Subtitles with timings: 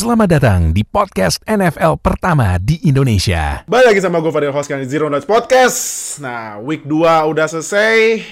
[0.00, 3.68] Selamat datang di podcast NFL pertama di Indonesia.
[3.68, 5.76] Balik lagi sama gue Fadil host kali Zero Notes Podcast.
[6.24, 8.24] Nah, week 2 udah selesai.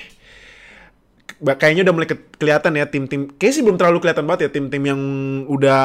[1.36, 3.28] Kayaknya udah mulai ke- kelihatan ya tim-tim.
[3.36, 5.00] Kayaknya sih belum terlalu kelihatan banget ya tim-tim yang
[5.44, 5.80] udah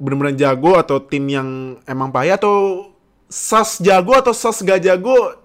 [0.00, 2.88] bener-bener jago atau tim yang emang payah atau
[3.28, 5.36] sas jago atau sas gak jago.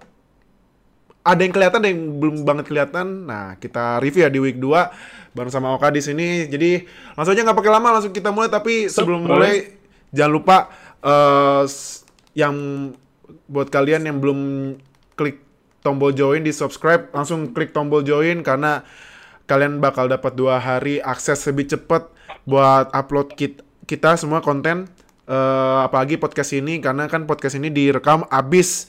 [1.20, 3.28] Ada yang kelihatan, ada yang belum banget kelihatan.
[3.28, 6.48] Nah, kita review ya di week 2 bareng sama Oka di sini.
[6.48, 6.80] Jadi
[7.12, 8.48] langsung aja nggak pakai lama, langsung kita mulai.
[8.48, 9.81] Tapi sebelum mulai
[10.12, 10.56] jangan lupa
[11.66, 12.54] s- yang
[13.48, 14.40] buat kalian yang belum
[15.16, 15.40] klik
[15.82, 18.86] tombol join di subscribe langsung klik tombol join karena
[19.50, 22.08] kalian bakal dapat dua hari akses lebih cepat
[22.46, 24.86] buat upload kit- kita semua konten
[25.26, 28.88] eh, apalagi podcast ini karena kan podcast ini direkam abis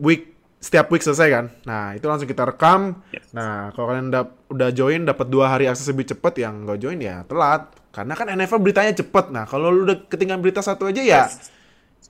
[0.00, 0.31] week
[0.62, 3.02] setiap week selesai kan nah itu langsung kita rekam
[3.34, 7.02] nah kalau kalian udah, udah join dapat dua hari akses lebih cepat yang nggak join
[7.02, 11.02] ya telat karena kan NFL beritanya cepet nah kalau lu udah ketinggalan berita satu aja
[11.02, 11.26] ya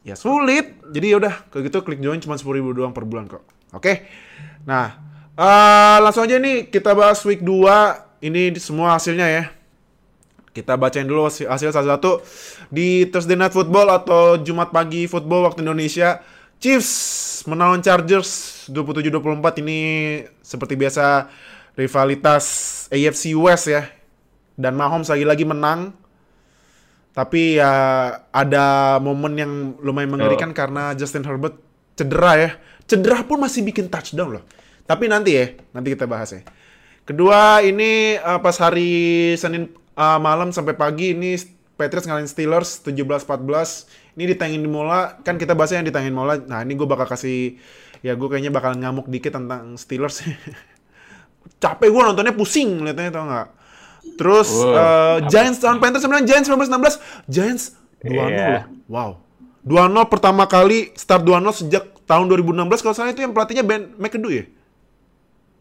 [0.03, 0.83] ya sulit.
[0.91, 3.43] Jadi yaudah, kalau gitu klik join cuma 10 ribu doang per bulan kok.
[3.73, 4.07] Oke.
[4.67, 4.99] Nah,
[5.35, 8.23] eh, langsung aja nih kita bahas week 2.
[8.23, 9.45] Ini semua hasilnya ya.
[10.53, 12.21] Kita bacain dulu hasil hasil satu-satu
[12.69, 16.21] di Thursday Night Football atau Jumat pagi football waktu Indonesia.
[16.63, 18.31] Chiefs menang lawan Chargers
[18.71, 19.81] 27-24 ini
[20.47, 21.27] seperti biasa
[21.75, 22.45] rivalitas
[22.87, 23.91] AFC West ya.
[24.55, 25.91] Dan Mahomes lagi-lagi menang
[27.13, 27.73] tapi ya
[28.33, 29.53] ada momen yang
[29.83, 31.59] lumayan mengerikan karena Justin Herbert
[31.99, 32.51] cedera ya.
[32.87, 34.45] Cedera pun masih bikin touchdown loh.
[34.87, 36.47] Tapi nanti ya, nanti kita bahas ya.
[37.03, 41.35] Kedua ini eh, pas hari Senin eh, malam sampai pagi ini
[41.75, 44.02] Patriots ngalahin Steelers 17-14.
[44.13, 46.37] Ini ditayangin di Mola, kan kita bahasnya yang ditayangin Mola.
[46.39, 47.57] Nah ini gue bakal kasih,
[48.01, 50.21] ya gue kayaknya bakal ngamuk dikit tentang Steelers.
[51.63, 53.49] Capek gue nontonnya pusing liatnya tau nggak.
[54.19, 56.99] Terus eh, Giants lawan Panthers sebenarnya Giants 19-16.
[57.27, 57.65] Giants
[58.01, 58.47] 2-0 Iya.
[58.51, 58.65] loh.
[58.87, 59.11] Wow.
[59.63, 64.33] 2-0 pertama kali start 2-0 sejak tahun 2016 kalau salah itu yang pelatihnya Ben McAdoo
[64.33, 64.45] ya?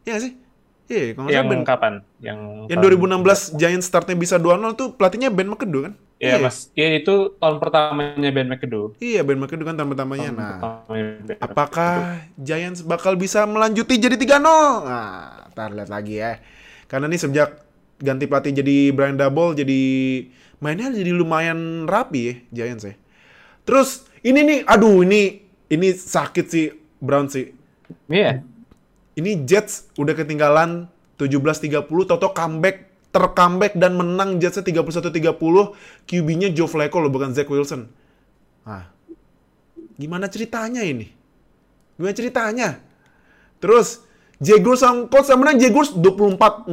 [0.04, 0.32] Iya sih?
[0.90, 1.62] Iya, kalau nggak Yang salah Ben.
[1.64, 1.94] kapan?
[2.18, 5.94] Yang Yang tahun- 2016 Giants startnya bisa 2-0 tuh pelatihnya Ben McAdoo kan?
[6.22, 6.70] Iya, Mas.
[6.78, 8.94] Iya, itu tahun pertamanya Ben McAdoo.
[9.02, 10.30] Iya, Ben McAdoo kan tahun pertamanya.
[10.30, 11.94] Tahun Nah, pertamanya Ben apakah
[12.38, 14.38] Giants bakal bisa melanjuti jadi 3-0?
[14.86, 16.38] Nah, ntar lihat lagi ya.
[16.86, 17.66] Karena nih sejak
[17.98, 19.82] ganti pelatih jadi Brian Double jadi
[20.62, 22.94] mainnya jadi lumayan rapi ya Giants ya.
[23.66, 25.42] Terus ini nih, aduh ini
[25.74, 26.70] ini sakit sih
[27.02, 27.50] Brown sih.
[28.06, 28.46] Iya.
[29.18, 30.86] Ini Jets udah ketinggalan
[31.18, 35.36] 17-30 Toto comeback tercomeback dan menang Jetsnya 31-30
[36.08, 37.92] QB-nya Joe Flacco loh bukan Zach Wilson.
[38.64, 38.88] Nah,
[40.00, 41.12] gimana ceritanya ini?
[42.00, 42.80] Gimana ceritanya?
[43.60, 44.02] Terus
[44.42, 46.66] Jaguars sama Colts yang menang Jaguars 24-0.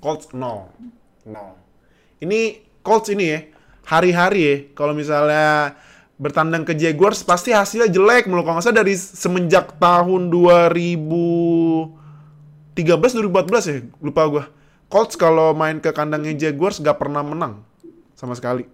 [0.00, 0.72] Colts 0.
[1.28, 2.24] 0.
[2.24, 3.44] Ini Colts ini ya,
[3.84, 5.76] hari-hari ya, kalau misalnya
[6.16, 8.42] bertandang ke Jaguars pasti hasilnya jelek mulu.
[8.42, 11.92] Kalau nggak salah dari semenjak tahun 2013
[12.74, 14.44] 2014 ya, lupa gua.
[14.88, 17.60] Colts kalau main ke kandangnya Jaguars nggak pernah menang
[18.16, 18.64] sama sekali.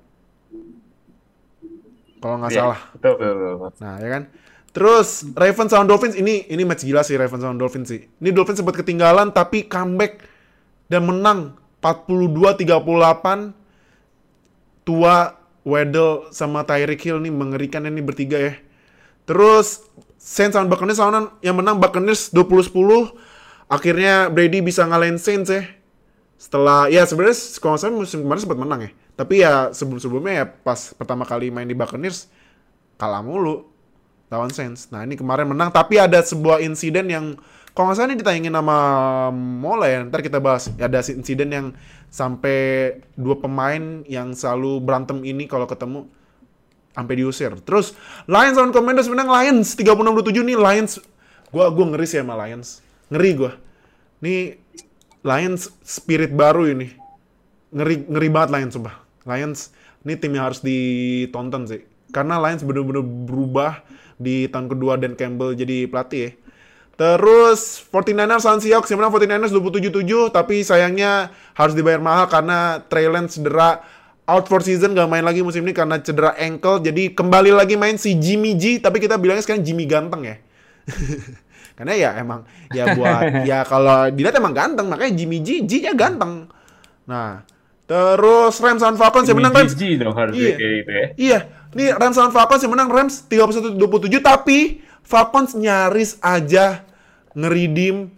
[2.22, 2.80] Kalau nggak Iya, salah.
[2.96, 3.70] Betul, betul, betul.
[3.82, 4.22] Nah, ya kan?
[4.74, 5.08] Terus
[5.38, 8.00] Ravens sama Dolphins ini ini match gila sih Ravens sama Dolphins sih.
[8.18, 10.26] Ini Dolphins sempat ketinggalan tapi comeback
[10.90, 13.54] dan menang 42-38.
[14.84, 15.32] Tua
[15.64, 18.54] Weddle sama Tyreek Hill nih mengerikan ini bertiga ya.
[19.24, 19.80] Terus
[20.20, 23.14] Saints sama Buccaneers sama yang menang Buccaneers 20-10.
[23.68, 25.64] Akhirnya Brady bisa ngalahin Saints ya.
[26.44, 28.90] Setelah ya sebenarnya kalau salah musim kemarin sempat menang ya.
[29.16, 32.28] Tapi ya sebelum-sebelumnya ya pas pertama kali main di Buccaneers
[33.00, 33.64] kalah mulu
[34.28, 34.92] lawan Saints.
[34.92, 37.40] Nah ini kemarin menang tapi ada sebuah insiden yang
[37.72, 38.76] kalau nggak salah ini ditayangin sama
[39.32, 40.04] Mola ya.
[40.04, 40.68] Ntar kita bahas.
[40.76, 41.66] Ya, ada insiden yang
[42.12, 46.12] sampai dua pemain yang selalu berantem ini kalau ketemu
[46.92, 47.56] sampai diusir.
[47.64, 47.96] Terus
[48.28, 51.00] Lions lawan Commanders menang Lions 36-27 nih Lions.
[51.48, 52.84] Gua gua ngeri sih sama Lions.
[53.08, 53.56] Ngeri gua.
[54.20, 54.60] Nih
[55.24, 56.92] Lions spirit baru ini.
[57.72, 59.00] Ngeri ngeri banget Lions sumpah.
[59.24, 59.72] Lions
[60.04, 61.80] ini tim yang harus ditonton sih.
[62.12, 63.80] Karena Lions bener-bener berubah
[64.20, 66.30] di tahun kedua Dan Campbell jadi pelatih ya.
[66.94, 73.10] Terus 49ers lawan Seahawks yang menang 49ers 27-7 tapi sayangnya harus dibayar mahal karena Trey
[73.10, 73.82] Lance cedera
[74.30, 77.98] out for season gak main lagi musim ini karena cedera ankle jadi kembali lagi main
[77.98, 80.36] si Jimmy G tapi kita bilangnya sekarang Jimmy ganteng ya.
[81.74, 86.46] karena ya emang ya buat ya kalau dilihat emang ganteng makanya Jimmy G G-nya ganteng.
[87.04, 87.42] Nah,
[87.84, 89.74] terus Rams lawan Falcons yang menang Rams.
[89.74, 90.54] Gigi dong harusnya Iya.
[90.56, 91.06] kayak gitu ya.
[91.14, 91.38] Iya,
[91.74, 94.58] nih Rams lawan Falcons yang menang Rams 31-27 tapi
[95.04, 96.80] Falcons nyaris aja
[97.36, 98.08] ngeridim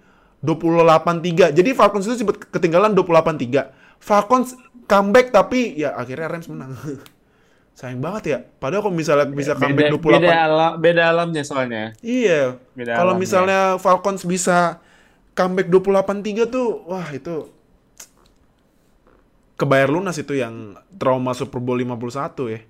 [0.44, 1.50] 28-3.
[1.50, 3.72] Jadi Falcons itu sempat ketinggalan 28-3.
[3.98, 4.54] Falcons
[4.86, 6.76] comeback tapi ya akhirnya Rams menang.
[7.76, 8.38] Sayang banget ya.
[8.56, 11.84] Padahal kalau misalnya bisa beda, comeback 28 beda alam, beda alamnya soalnya.
[12.00, 12.56] Iya.
[12.72, 13.20] Beda Kalau alamnya.
[13.20, 14.80] misalnya Falcons bisa
[15.36, 17.52] comeback 28-3 tuh, wah itu
[19.56, 22.60] kebayar lunas itu yang trauma Super Bowl 51 ya.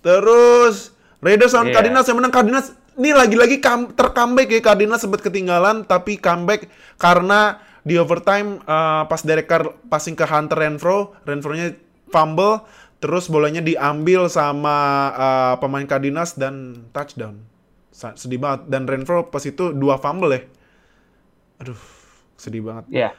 [0.00, 1.76] Terus Raiders lawan Iya.
[1.76, 3.56] Cardinals yang menang Cardinals ini lagi-lagi
[3.92, 10.12] ter-comeback ya Cardinals sempat ketinggalan tapi comeback karena di overtime eh, pas Derek Carr passing
[10.12, 11.76] ke Hunter Renfro, Renfro-nya
[12.08, 12.64] fumble
[13.00, 14.76] terus bolanya diambil sama
[15.16, 17.40] eh, pemain Cardinals dan touchdown.
[17.90, 20.40] Sedih banget dan Renfro pas itu dua fumble ya.
[21.64, 21.80] Aduh,
[22.36, 22.84] sedih banget.
[22.88, 23.10] Ya.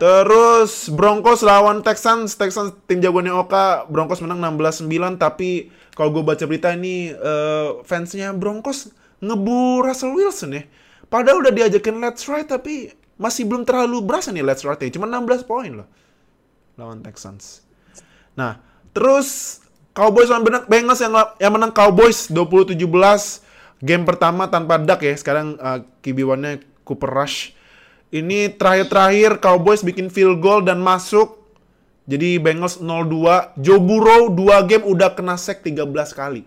[0.00, 6.44] Terus Broncos lawan Texans, Texans tim jagoannya Oka, Broncos menang 16-9 tapi kalau gue baca
[6.48, 8.90] berita ini eh, fansnya Broncos
[9.20, 10.62] ngebu Russell Wilson ya.
[11.06, 12.90] Padahal udah diajakin let's ride tapi
[13.20, 15.88] masih belum terlalu berasa nih let's ride cuma 16 poin loh
[16.74, 17.62] lawan Texans.
[18.34, 18.58] Nah,
[18.94, 19.60] terus
[19.94, 22.74] Cowboys lawan Bengals yang yang menang Cowboys 20-17
[23.84, 25.14] game pertama tanpa Dak ya.
[25.14, 27.54] Sekarang uh, QB1-nya Cooper Rush.
[28.10, 31.42] Ini terakhir-terakhir Cowboys bikin field goal dan masuk.
[32.10, 33.54] Jadi Bengals 0-2.
[33.62, 36.42] Joe Burrow 2 game udah kena sack 13 kali.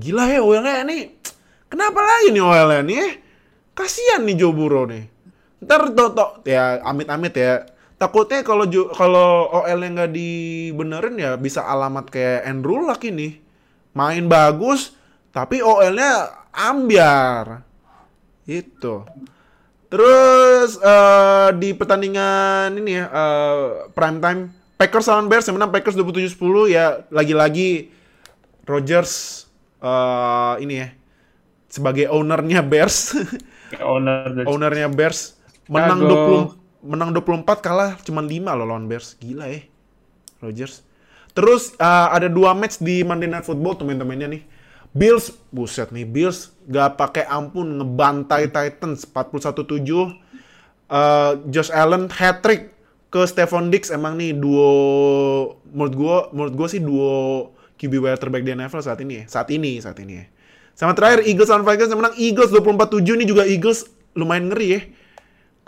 [0.00, 1.14] Gila ya OL-nya nih.
[1.70, 2.96] Kenapa lagi nih OL-nya nih?
[2.98, 3.12] eh?
[3.74, 5.06] Kasian nih Joe Burrow nih.
[5.62, 7.70] Ntar to, to, ya amit-amit ya.
[8.00, 8.64] Takutnya kalau
[8.96, 13.36] kalau OL-nya nggak dibenerin ya bisa alamat kayak Andrew Luck ini.
[13.92, 14.96] Main bagus,
[15.36, 17.60] tapi OL-nya ambiar.
[18.48, 19.04] Itu.
[19.92, 24.40] Terus eh, di pertandingan ini ya eh, prime time
[24.80, 27.92] Packers lawan Bears yang menang Packers 27-10 ya lagi-lagi
[28.64, 29.44] Rodgers
[29.82, 30.88] eh, ini ya
[31.66, 33.18] sebagai ownernya Bears
[33.82, 35.34] Owner ownernya Bears
[35.66, 36.59] menang Chicago.
[36.82, 39.60] 20 menang 24 kalah cuma 5 loh lawan Bears gila ya
[40.40, 40.84] Rodgers
[41.36, 44.42] terus eh, ada dua match di Monday Night Football temen-temennya nih
[44.90, 50.30] Bills buset nih Bills gak pakai ampun ngebantai Titans 41-7
[50.90, 52.74] Eh, Josh Allen hat trick
[53.14, 54.74] ke Stephon Diggs emang nih duo
[55.70, 59.24] menurut gua menurut gua sih duo QB wide terbaik di NFL saat ini ya.
[59.30, 60.26] Saat ini, saat ini ya.
[60.74, 63.86] Sama terakhir Eagles lawan Vikings yang menang Eagles 24-7 ini juga Eagles
[64.18, 64.80] lumayan ngeri ya.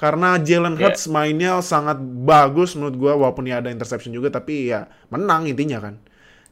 [0.02, 0.90] Karena Jalen Yeah.
[0.90, 5.78] Hurts mainnya sangat bagus menurut gua walaupun ya ada interception juga tapi ya menang intinya
[5.78, 5.94] kan.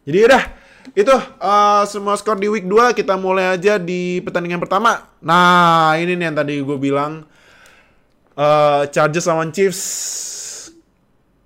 [0.06, 0.44] Jadi udah
[0.94, 5.02] itu eh, semua skor di week 2 kita mulai aja di pertandingan pertama.
[5.18, 7.26] Nah, ini nih yang tadi gue bilang
[8.38, 9.82] eh Chargers lawan Chiefs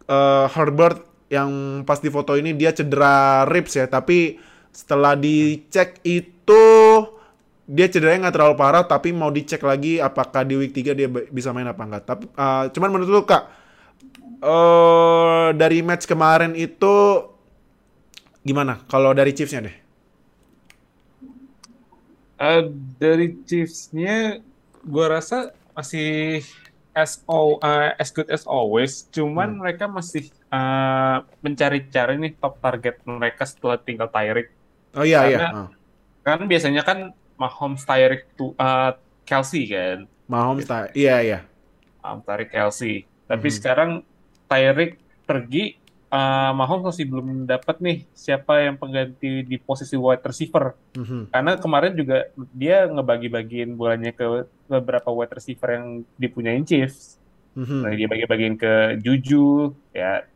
[0.04, 1.00] eh, Herbert
[1.32, 4.36] yang pas di foto ini dia cedera ribs ya, tapi
[4.68, 6.64] setelah dicek itu
[7.64, 11.48] dia cederanya nggak terlalu parah, tapi mau dicek lagi apakah di week 3 dia bisa
[11.50, 12.04] main apa enggak.
[12.04, 13.44] Tapi eh, cuman menurut lu Kak,
[14.40, 17.24] eh dari match kemarin itu
[18.40, 18.84] gimana?
[18.84, 19.76] Kalau dari Chiefs-nya deh.
[22.34, 22.62] Eh,
[22.98, 24.42] dari Chiefs-nya
[24.84, 26.42] gue rasa masih
[26.92, 29.06] as all, eh, as good as always.
[29.08, 29.58] Cuman Hmm.
[29.64, 34.54] mereka masih eh, mencari-cari nih top target mereka setelah tinggal Tyreek.
[34.94, 35.38] Oh iya iya.
[35.42, 35.70] Karena- Ah.
[36.22, 36.98] Kan biasanya kan
[37.34, 38.92] Mahomes Tyreek tuh eh,
[39.24, 40.04] Kelsey kan.
[40.24, 41.38] Mahomes ta- iya iya.
[42.00, 43.04] um, Tyreek Kelsey.
[43.24, 43.54] Tapi Mhm.
[43.54, 43.90] sekarang
[44.44, 45.80] Tyreek pergi,
[46.12, 50.76] uh, Mahomes masih belum dapat nih siapa yang pengganti di posisi wide receiver.
[50.92, 51.32] Mhm.
[51.32, 54.24] Karena kemarin juga dia ngebagi-bagiin bolanya ke
[54.66, 57.16] beberapa wide receiver yang dipunyain Chiefs.
[57.56, 57.78] Mhm.
[57.80, 60.28] Nah, dia bagi-bagiin ke Juju, ya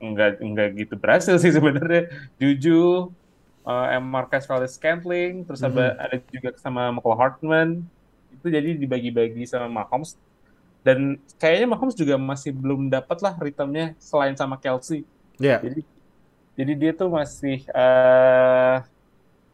[0.00, 2.08] enggak enggak gitu berhasil sih sebenarnya.
[2.40, 3.12] Juju,
[3.64, 7.68] uh, Marcus Valdez Scantling, terus ada, ada juga sama Michael Hartman.
[8.32, 10.16] Itu jadi dibagi-bagi sama Mahomes.
[10.80, 15.04] Dan kayaknya Mahomes juga masih belum dapat lah ritmenya selain sama Kelsey.
[15.36, 15.60] Iya.
[15.60, 15.80] Jadi
[16.56, 18.76] jadi dia tuh masih eh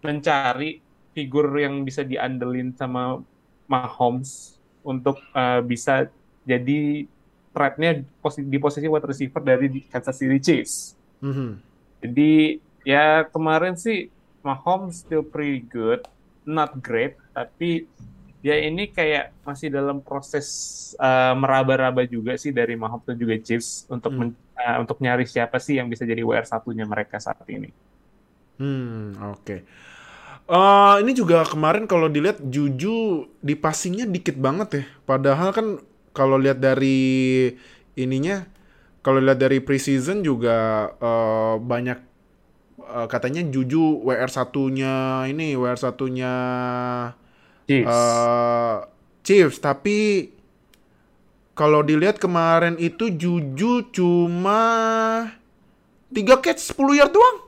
[0.02, 3.22] mencari figur yang bisa diandelin sama
[3.66, 6.06] Mahomes untuk eh, bisa
[6.46, 7.10] jadi
[7.50, 8.04] threat-nya
[8.36, 10.94] di posisi wide receiver dari Kansas City Chiefs.
[11.24, 11.58] Mhm.
[12.04, 12.60] Jadi
[12.90, 12.98] ya
[13.34, 13.96] kemarin sih
[14.46, 16.00] Mahomes still pretty good,
[16.56, 17.64] not great, tapi
[18.46, 20.46] ya ini kayak masih dalam proses
[21.02, 24.20] uh, meraba-raba juga sih dari Mahomes dan juga Chiefs untuk Hmm.
[24.20, 27.68] men- uh, untuk nyari siapa sih yang bisa jadi WR satunya mereka saat ini.
[28.56, 29.56] Hmm, oke.
[30.46, 34.84] Eh, ini juga kemarin kalau dilihat Juju di passingnya dikit banget ya.
[35.08, 35.66] Padahal kan
[36.14, 36.98] kalau lihat dari
[37.98, 38.46] ininya,
[39.04, 41.98] kalau lihat dari preseason juga eh, banyak
[42.86, 46.32] eh, katanya Juju WR satunya ini WR satunya
[47.66, 47.86] Chiefs.
[47.90, 48.76] eh,
[49.22, 49.58] Chiefs.
[49.58, 50.30] Tapi
[51.56, 54.60] kalau dilihat kemarin itu Juju cuma
[56.12, 57.38] 3 catch 10 yard doang.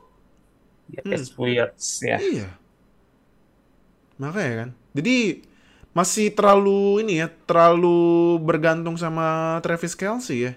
[0.88, 1.12] Ya, Hmm.
[1.12, 2.16] It's weird ya.
[2.16, 2.48] Iya.
[4.16, 4.70] Makanya kan.
[4.96, 5.44] Jadi
[5.92, 10.52] masih terlalu ini ya, terlalu bergantung sama Travis Kelce ya.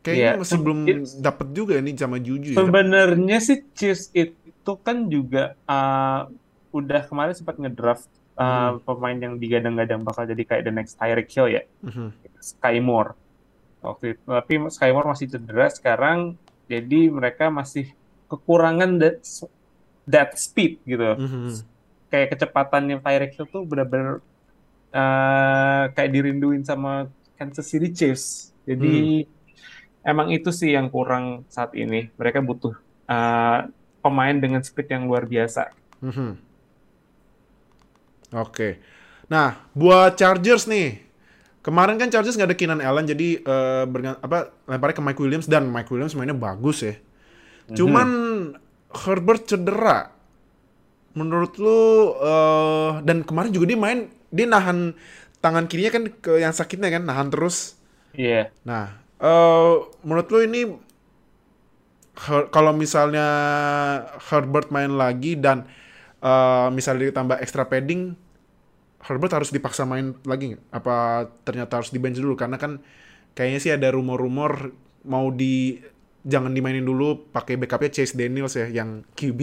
[0.00, 0.40] Kayaknya Iya.
[0.40, 2.58] masih belum It's- dapet juga nih sama Juju ya.
[2.58, 6.28] Sebenarnya sih Chiefs itu kan juga uh,
[6.70, 11.48] udah kemarin sempat ngedraft uh, pemain yang digadang-gadang bakal jadi kayak the next Tyreek Hill
[11.50, 12.16] ya, Mhm.
[12.38, 13.12] Sky Moore.
[13.80, 17.92] Waktu itu, tapi Sky Moore masih cedera sekarang, jadi mereka masih
[18.26, 19.20] kekurangan that,
[20.06, 21.04] that speed gitu.
[21.12, 21.60] Mhm.
[22.08, 24.24] Kayak kecepatan yang Tyreek Hill tuh benar-benar
[24.90, 28.56] uh, kayak dirinduin sama Kansas City Chiefs.
[28.64, 29.24] Jadi
[30.02, 32.08] emang itu sih yang kurang saat ini.
[32.16, 32.74] Mereka butuh
[33.06, 33.68] uh,
[34.00, 35.72] pemain dengan speed yang luar biasa.
[36.00, 36.30] Mhm.
[38.30, 38.78] Oke.
[39.26, 41.02] Nah, buat Chargers nih.
[41.60, 43.44] Kemarin kan Chargers nggak ada Keenan Allen jadi
[43.84, 46.94] bergan- apa lemparnya ke Mike Williams dan Mike Williams mainnya bagus ya.
[47.70, 48.08] Cuman
[48.90, 50.10] Herbert cedera.
[51.12, 54.94] Menurut lu eh, dan kemarin juga dia main dia nahan
[55.42, 57.76] tangan kirinya kan ke yang sakitnya kan nahan terus.
[58.14, 58.54] Iya.
[58.62, 59.72] Nah, eh
[60.04, 60.60] menurut lu ini
[62.52, 63.26] kalau misalnya
[64.28, 65.64] Herbert main lagi dan
[66.20, 68.12] eh, misalnya ditambah extra padding,
[69.00, 70.64] Herbert harus dipaksa main lagi nggak?
[70.72, 72.36] Apa ternyata harus di bench dulu?
[72.36, 72.80] Karena kan
[73.32, 74.74] kayaknya sih ada rumor-rumor
[75.08, 75.80] mau di
[76.20, 79.40] jangan dimainin dulu pakai backupnya Chase Daniels ya yang QB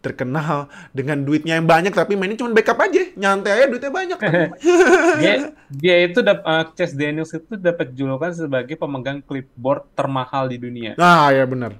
[0.00, 0.66] terkenal
[0.96, 4.18] dengan duitnya yang banyak tapi mainnya cuma backup aja nyantai aja duitnya banyak
[5.20, 5.32] Dia,
[5.68, 10.96] dia itu uh, Chase Daniels itu dapat julukan sebagai pemegang clipboard termahal di dunia.
[10.96, 11.76] nah ya benar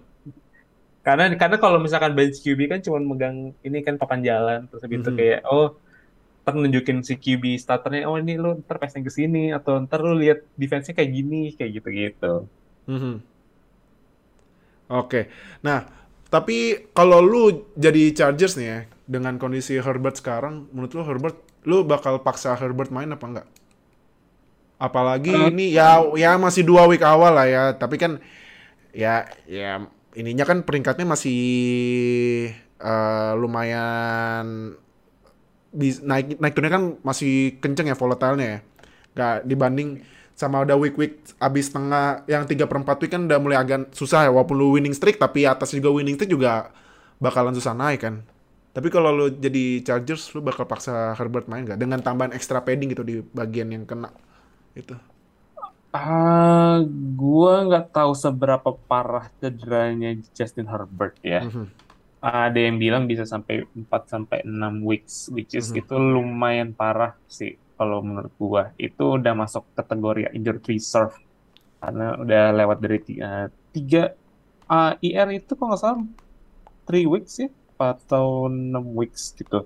[1.01, 5.01] Karena karena kalau misalkan bench QB kan cuma megang ini kan papan jalan terus habis
[5.01, 5.17] itu Mhm.
[5.17, 5.81] kayak oh
[6.45, 10.13] ntar nunjukin si QB starternya oh ini lu ntar passing ke sini atau ntar lu
[10.21, 12.45] lihat defense-nya kayak gini kayak gitu-gitu.
[12.85, 13.15] Mhm.
[14.91, 15.31] Oke.
[15.63, 15.87] Nah,
[16.31, 17.43] tapi kalau lu
[17.75, 22.95] jadi Chargers nih ya, dengan kondisi Herbert sekarang, menurut lu Herbert, lu bakal paksa Herbert
[22.95, 23.49] main apa enggak?
[24.81, 25.51] Apalagi Eh.
[25.53, 28.23] ini ya ya masih dua week awal lah ya, tapi kan
[28.97, 29.85] ya ya
[30.17, 31.41] ininya kan peringkatnya masih
[32.81, 34.79] eh, lumayan
[35.77, 38.59] naik naik turunnya kan masih kenceng ya volatilenya ya.
[39.11, 40.01] Gak dibanding
[40.41, 44.25] sama udah week-week abis tengah yang 3 per 4 week kan udah mulai agak susah
[44.25, 46.73] ya walaupun lu winning streak tapi atas juga winning streak juga
[47.21, 48.25] bakalan susah naik kan.
[48.73, 52.89] Tapi kalau lu jadi Chargers lu bakal paksa Herbert main gak dengan tambahan extra padding
[52.97, 54.09] gitu di bagian yang kena
[54.73, 54.97] itu.
[55.91, 56.79] Ah,
[57.19, 61.45] gua nggak tahu seberapa parah cederanya Justin Herbert ya.
[61.45, 61.67] Mhm.
[62.23, 65.83] Ada yang bilang bisa sampai 4 sampai 6 weeks, which is Mhm.
[65.83, 68.77] itu lumayan parah sih kalau menurut gua.
[68.77, 71.17] Itu udah masuk kategori injured reserve
[71.81, 74.03] karena udah lewat dari tiga, tiga
[74.69, 76.05] ah, IR itu kalau nggak salah
[76.85, 77.49] 3 weeks ya
[77.81, 79.65] atau 6 weeks gitu.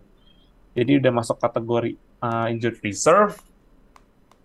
[0.78, 3.34] Jadi udah masuk kategori ah, injured reserve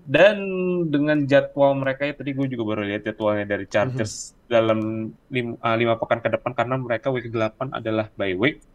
[0.10, 0.42] dan
[0.90, 5.78] dengan jadwal mereka ya tadi gue juga baru lihat jadwalnya dari Chargers dalam lim, ah,
[5.78, 8.66] lima pekan ke depan karena mereka week 8 adalah bye week.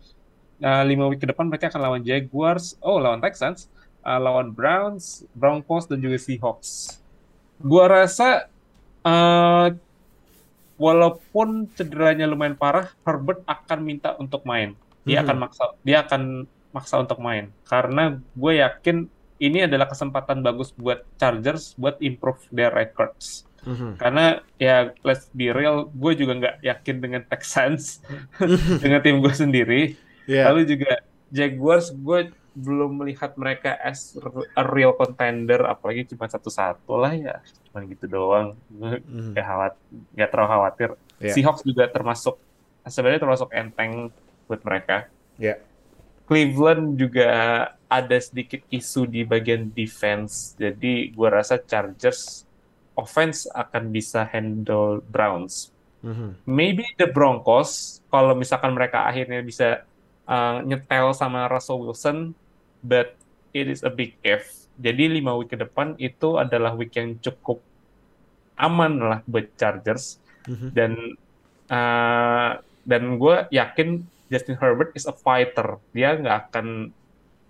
[0.63, 3.67] Nah, lima week ke depan mereka akan lawan Jaguars, oh lawan Texans,
[4.05, 7.01] ah, lawan Browns, Broncos dan juga Seahawks.
[7.59, 8.47] Gua rasa
[9.03, 9.69] eh,
[10.75, 14.75] walaupun cederanya lumayan parah, Herbert akan minta untuk main.
[15.05, 15.25] Dia Mhm.
[15.25, 16.23] akan maksa, dia akan
[16.73, 19.07] maksa untuk main karena gue yakin
[19.39, 23.47] ini adalah kesempatan bagus buat Chargers buat improve their records.
[23.63, 23.97] Mhm.
[23.97, 28.01] Karena ya let's be real, gue juga nggak yakin dengan Texans,
[28.83, 29.83] dengan tim gue sendiri.
[30.25, 30.51] Iya.
[30.51, 30.99] Lalu juga
[31.31, 34.15] Jaguars, gue belum melihat mereka as
[34.55, 37.35] a real contender, apalagi cuma satu-satu lah ya,
[37.69, 38.55] cuma gitu doang.
[38.71, 39.35] Gue Mhm.
[39.35, 39.73] nggak khawat,
[40.15, 40.91] nggak terlalu khawatir.
[41.19, 41.33] Iya.
[41.35, 42.39] Seahawks juga termasuk
[42.87, 44.15] sebenarnya termasuk enteng
[44.47, 45.11] buat mereka.
[45.37, 45.59] Iya.
[46.25, 47.29] Cleveland juga
[47.91, 52.49] ada sedikit isu di bagian defense, jadi gue rasa Chargers
[52.95, 55.75] offense akan bisa handle Browns.
[56.01, 56.47] Mhm.
[56.47, 59.83] Maybe the Broncos, kalau misalkan mereka akhirnya bisa
[60.25, 62.33] uh, nyetel sama Russell Wilson,
[62.85, 63.17] but
[63.57, 64.69] it is a big if.
[64.77, 67.65] Jadi lima week ke depan itu adalah week yang cukup
[68.55, 70.69] aman lah buat Chargers Mhm.
[70.77, 70.93] dan
[71.73, 75.81] uh, dan gue yakin Justin Herbert is a fighter.
[75.97, 76.93] Dia nggak akan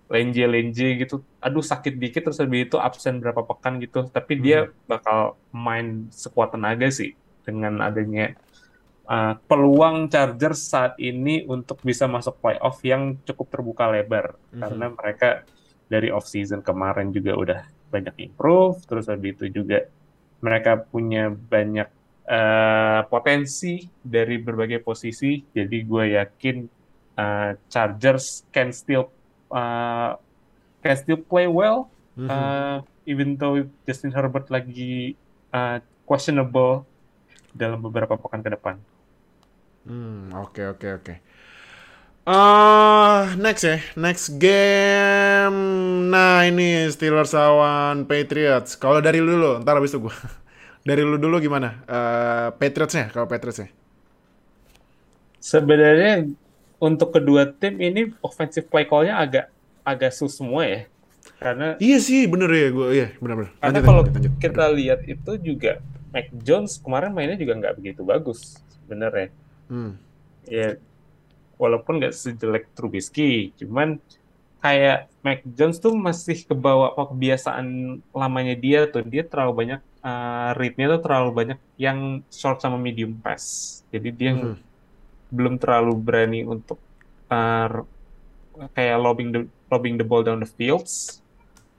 [0.05, 1.25] lenje-lenje gitu.
[1.41, 4.07] Aduh sakit dikit terus habis itu absen berapa pekan gitu.
[4.07, 8.37] Tapi dia bakal main sekuat tenaga sih dengan adanya
[9.05, 14.59] uh, peluang Chargers saat ini untuk bisa masuk playoff yang cukup terbuka lebar Mhm.
[14.59, 15.29] karena mereka
[15.85, 17.59] dari off season kemarin juga udah
[17.89, 18.81] banyak improve.
[18.83, 19.85] Terus habis itu juga
[20.41, 21.87] mereka punya banyak
[22.25, 25.45] uh, potensi dari berbagai posisi.
[25.45, 26.57] Jadi gue yakin
[27.15, 29.09] uh, Chargers can still
[29.49, 30.17] uh,
[30.81, 32.29] can still play well Mhm.
[32.29, 35.13] uh, even though Justin Herbert lagi
[35.51, 36.87] uh, questionable
[37.51, 38.75] dalam beberapa pekan ke depan.
[39.85, 41.13] Hmm, oke oke oke.
[42.25, 45.57] Ah, next ya, next game.
[46.09, 48.73] Nah ini Steelers lawan Patriots.
[48.81, 50.15] Kalau dari lu dulu, ntar habis itu gua.
[50.85, 51.81] Dari lu dulu gimana?
[51.89, 53.69] Eh Patriotsnya, kalau Patriotsnya.
[55.39, 56.25] Sebenarnya
[56.81, 59.45] untuk kedua tim ini offensive play call-nya agak
[59.85, 60.81] agak sus semua ya.
[61.37, 62.87] Karena Iya sih, bener ya gue.
[62.95, 63.51] Iya, bener-bener.
[63.59, 64.33] karena Lanjut, kalau lanjut, lanjut.
[64.39, 65.81] kita lihat itu juga
[66.13, 69.33] Mac Jones kemarin mainnya juga nggak begitu bagus sebenarnya.
[69.65, 69.97] Hmm.
[70.45, 70.77] Ya
[71.55, 73.97] walaupun nggak sejelek Trubisky, cuman
[74.59, 80.97] kayak Mac Jones tuh masih kebawa kebiasaan lamanya dia tuh dia terlalu banyak uh, read-nya
[80.97, 83.79] tuh terlalu banyak yang short sama medium pass.
[83.93, 84.57] Jadi dia Mhm.
[85.33, 86.77] belum terlalu berani untuk
[87.29, 87.81] uh,
[88.73, 91.21] kayak lobbing the lobbing the ball down the fields.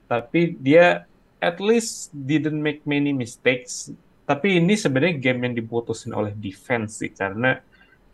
[0.07, 1.07] Tapi dia
[1.43, 3.91] at least didn't make many mistakes.
[4.27, 7.63] Tapi ini sebenarnya game yang diputusin oleh defense sih karena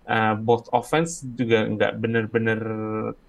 [0.07, 2.61] uh, both offense juga nggak bener-bener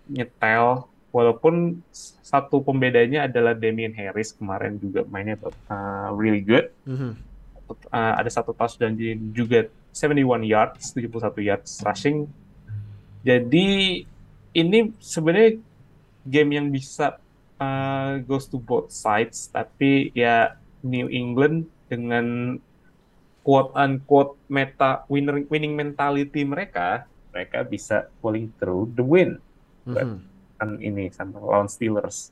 [0.10, 0.88] nyetel.
[1.14, 1.78] Walaupun
[2.26, 5.38] satu pembedanya adalah Damian Harris kemarin juga mainnya
[5.70, 7.14] uh, really good Mhm.
[7.94, 12.26] uh, ada satu touchdown dan juga 71 yards, 71 yards rushing.
[13.22, 14.02] Jadi
[14.58, 15.62] ini sebenarnya
[16.26, 17.22] game yang bisa
[17.62, 22.58] uh, goes to both sides, tapi ya New England dengan
[23.44, 29.38] quote unquote meta winner, winning mentality mereka, mereka bisa pulling through the win
[29.84, 30.18] Mhm.
[30.56, 32.32] kan ini sama lawan Steelers.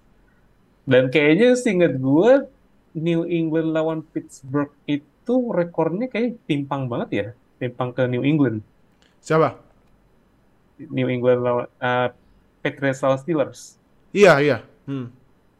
[0.87, 2.47] Dan kayaknya seingat gue
[2.95, 7.27] New England lawan Pittsburgh itu rekornya kayak timpang banget ya,
[7.59, 8.63] timpang ke New England.
[9.19, 9.59] Siapa?
[10.79, 12.09] New England lawan uh,
[12.59, 13.75] Patriots lawan Steelers,
[14.11, 14.57] Iya, iya.
[14.87, 15.11] Hmm.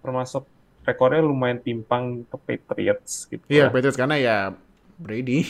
[0.01, 0.49] termasuk
[0.81, 3.43] rekornya lumayan timpang ke Patriots gitu.
[3.45, 3.69] Iya.
[3.69, 4.37] Patriots karena ya
[5.01, 5.41] Brady.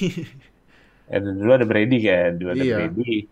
[1.11, 2.77] Ya, dulu ada Brady kan, dulu ada Iya.
[2.87, 3.27] Brady.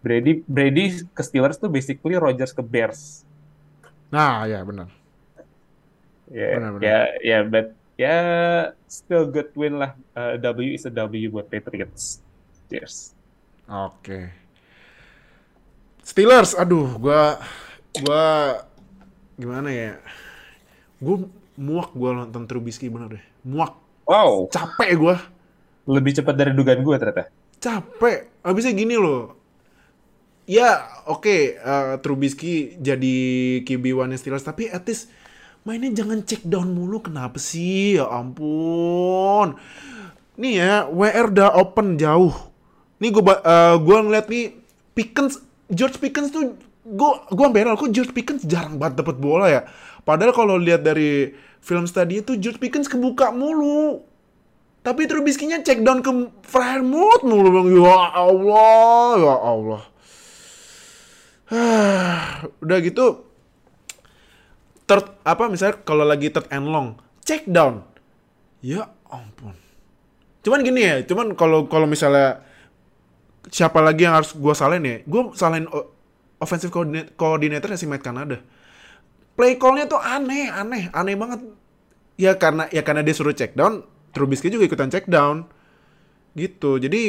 [0.00, 3.22] Brady Brady ke Steelers tuh basically Rodgers ke Bears.
[4.10, 4.90] nah, ya benar.
[6.26, 6.82] Ya, Benar-benar.
[6.82, 8.16] ya, ya, but ya
[8.86, 9.94] still good win lah.
[10.10, 12.18] Uh, W is a W buat Patriots.
[12.66, 13.14] Cheers.
[13.66, 14.34] Oke.
[16.02, 17.38] Steelers, aduh, gua
[18.02, 18.24] gua
[19.36, 19.92] gimana ya?
[20.98, 23.24] Gua muak gua nonton Trubisky bener deh.
[23.46, 25.16] Muak, Wow, capek gua.
[25.90, 27.26] Lebih cepat dari dugaan gue ternyata.
[27.58, 28.30] Capek.
[28.46, 29.34] Habisnya gini loh.
[30.50, 33.16] Ya, oke, eh, Trubisky jadi
[33.62, 35.10] QB1 Steelers, tapi at least
[35.62, 37.02] mainnya jangan check down mulu.
[37.02, 37.98] Kenapa sih?
[37.98, 39.54] Ya ampun.
[40.40, 42.34] Nih ya, WR udah open jauh.
[42.98, 44.56] Nih gue gua ngeliat nih
[44.96, 45.38] Pickens,
[45.70, 46.58] George Pickens tuh
[46.90, 49.62] gue sampai heran, kok George Pickens jarang banget dapet bola ya.
[50.02, 51.30] Padahal kalau lihat dari
[51.62, 54.02] film study itu George Pickens kebuka mulu.
[54.80, 56.08] Tapi Trubisky-nya check down ke
[56.48, 57.68] Fairmouth mulu bang.
[57.76, 59.82] Ya Allah, ya Allah.
[62.62, 63.26] Udah gitu,
[64.86, 66.94] third apa misalnya kalau lagi third and long,
[67.26, 67.82] check down.
[68.62, 69.58] Ya ampun.
[70.40, 72.40] Cuman gini ya, cuman kalau kalau misalnya
[73.50, 74.96] siapa lagi yang harus gue salahin ya?
[75.04, 75.90] Gue salahin o-
[76.38, 76.70] offensive
[77.18, 78.38] coordinator si Matt Canada.
[79.34, 81.40] Play call-nya tuh aneh, aneh, aneh banget.
[82.14, 85.46] Ya karena ya karena dia suruh check down, Trubisky juga ikutan check down.
[86.34, 86.78] Gitu.
[86.78, 87.02] Jadi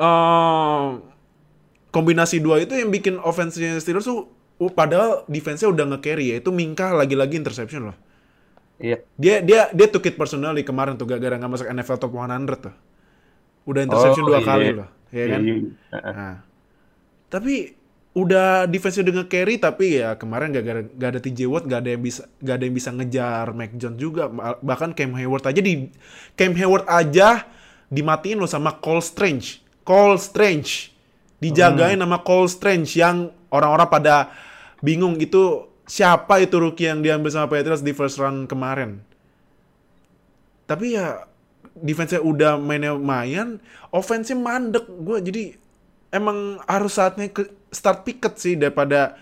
[0.00, 0.88] eh
[1.90, 4.30] kombinasi dua itu yang bikin offense-nya Steelers tuh
[4.62, 6.36] uh, padahal defense-nya udah nge-carry ya.
[6.38, 7.96] Itu Minka lagi-lagi interception loh.
[8.80, 9.04] Iya.
[9.20, 12.74] Dia dia dia took it personally kemarin tuh gara-gara nggak masuk NFL top 100 tuh.
[13.68, 14.46] Udah interception Oh, dua iya.
[14.48, 14.88] kali loh.
[15.10, 15.40] Ya kan?
[15.44, 15.70] Iya, iya.
[16.00, 16.36] Nah.
[17.30, 17.54] Tapi
[18.10, 21.90] udah defense udah nge-carry tapi ya kemarin gak, ada- gak ada TJ Watt, gak ada
[21.94, 24.26] yang bisa gak ada yang bisa ngejar Mac Jones juga.
[24.58, 25.86] Bahkan Cam Hayward aja di
[26.34, 27.46] Cam Hayward aja
[27.86, 29.62] dimatiin loh sama Cole Strange.
[29.86, 30.90] Cole Strange.
[31.38, 34.34] Dijagain sama Cole Strange yang orang-orang pada
[34.82, 39.02] bingung itu siapa itu rookie yang diambil sama Patriots di first round kemarin.
[40.66, 41.26] Tapi ya
[41.74, 43.58] defense-nya udah mainnya lumayan,
[43.90, 44.86] offense-nya mandek.
[44.86, 45.44] Gue jadi
[46.14, 49.14] emang harus saatnya ke start Pickett sih daripada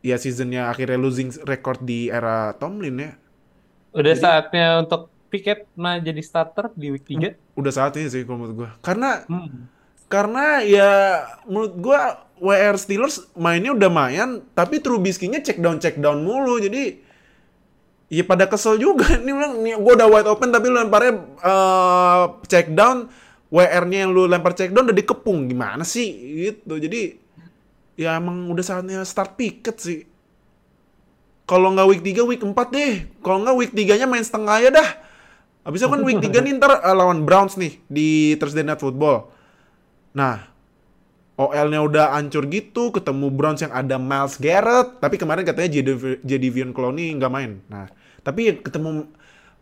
[0.00, 3.10] ya seasonnya akhirnya losing record di era Tomlin ya.
[3.92, 7.32] Udah Jadi- saatnya untuk Pickett mah jadi starter di week 3.
[7.56, 8.70] Udah saatnya sih kalau menurut gue.
[8.80, 9.64] Karena Hmm.
[10.04, 10.90] karena ya
[11.48, 12.00] menurut gue
[12.36, 16.58] WR Steelers mainnya udah mayan, tapi Trubisky-nya check down check down mulu.
[16.58, 17.00] Jadi
[18.10, 19.08] ya pada kesel juga.
[19.16, 23.08] Ini bilang, nih gue udah wide open tapi lu lemparnya eh, check down,
[23.52, 25.44] WR-nya yang lu lempar check down udah dikepung.
[25.44, 26.08] Gimana sih
[26.48, 26.80] gitu.
[26.80, 27.20] Jadi
[28.00, 30.00] ya emang udah saatnya start Pickett sih.
[31.44, 32.92] Kalau nggak week 3, week 4 deh.
[33.20, 34.88] Kalau nggak week 3-nya main setengah ya dah.
[35.68, 39.28] Abisnya kan week 3 nih ntar uh, lawan Browns nih di Thursday Night Football.
[40.16, 40.48] Nah,
[41.36, 46.70] OL-nya udah hancur gitu, ketemu Browns yang ada Miles Garrett, tapi kemarin katanya Jadav- Jadavion
[46.76, 47.64] Clowney nggak main.
[47.72, 47.88] Nah,
[48.20, 49.08] tapi ketemu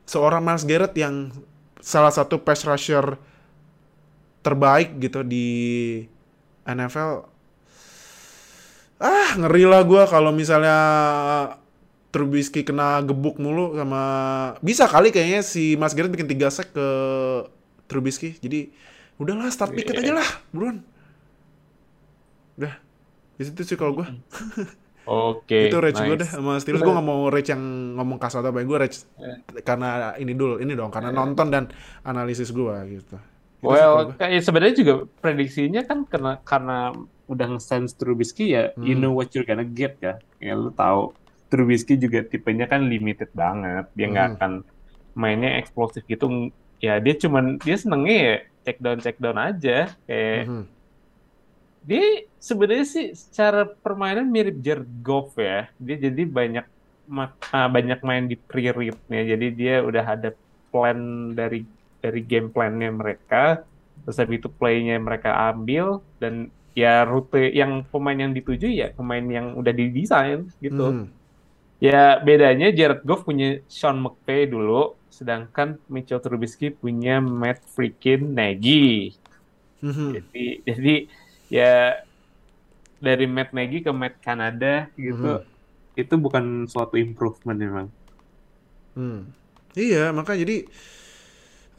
[0.09, 1.31] seorang Miles Garrett yang
[1.79, 3.17] salah satu pass rusher
[4.41, 5.47] terbaik gitu di
[6.65, 7.29] NFL.
[9.01, 10.77] Ah, ngeri lah gua kalau misalnya
[12.11, 14.03] Trubisky kena gebuk mulu sama
[14.67, 16.89] bisa kali kayaknya si Mas Garrett bikin tiga sack ke
[17.87, 18.35] Trubisky.
[18.43, 18.75] Jadi
[19.17, 20.83] udahlah start Pickett aja lah, buruan.
[22.59, 22.75] Udah.
[23.39, 24.11] Di situ sih kalau gua.
[25.11, 25.73] Oke.
[25.73, 26.23] itu rage gue nice.
[26.23, 27.63] deh sama Steelers gue gak mau rage yang
[27.99, 29.03] ngomong kasar atau apa gue rage
[29.67, 31.67] karena ini dulu ini dong karena nonton dan
[32.07, 33.19] analisis gue gitu
[33.61, 36.79] Itu sih kalau Well, kayak sebenarnya juga prediksinya kan karena karena
[37.29, 39.07] udah nge-sense Trubisky ya, you Hmm.
[39.07, 40.17] know what you're gonna get ya.
[40.41, 41.13] Ya lu tahu
[41.47, 43.87] Trubisky juga tipenya kan limited banget.
[43.93, 44.35] Dia nggak Hmm.
[44.35, 44.53] akan
[45.13, 46.51] mainnya eksplosif gitu.
[46.81, 49.93] Ya dia cuman dia senengnya ya check down check down aja.
[50.09, 50.65] Kayak Mhm.
[51.81, 52.05] dia
[52.37, 55.69] sebenarnya sih secara permainan mirip Jared Goff ya.
[55.77, 56.67] Dia jadi banyak
[57.05, 59.23] ma- ah, banyak main di pre-read-nya.
[59.27, 60.31] Jadi dia udah ada
[60.71, 60.99] plan
[61.33, 61.67] dari
[62.01, 63.65] dari game plan-nya mereka.
[64.05, 69.23] Terus habis itu play-nya mereka ambil dan ya rute yang pemain yang dituju ya pemain
[69.23, 71.05] yang udah didesain gitu.
[71.05, 71.07] Mhm.
[71.81, 79.17] Ya bedanya Jared Goff punya Sean McVay dulu, sedangkan Mitchell Trubisky punya Matt freaking Nagy.
[79.81, 80.09] Mhm.
[80.17, 80.95] Jadi jadi
[81.49, 82.01] ya
[83.01, 85.45] dari Matt Nagy ke Matt Canada gitu
[85.99, 87.89] itu bukan suatu improvement memang.
[88.95, 89.21] Hmm.
[89.75, 90.57] Iya, makanya jadi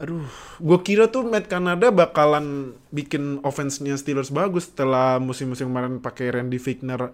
[0.00, 0.26] aduh,
[0.58, 6.58] gue kira tuh Matt Canada bakalan bikin offense-nya Steelers bagus setelah musim-musim kemarin pakai Randy
[6.58, 7.12] Fichtner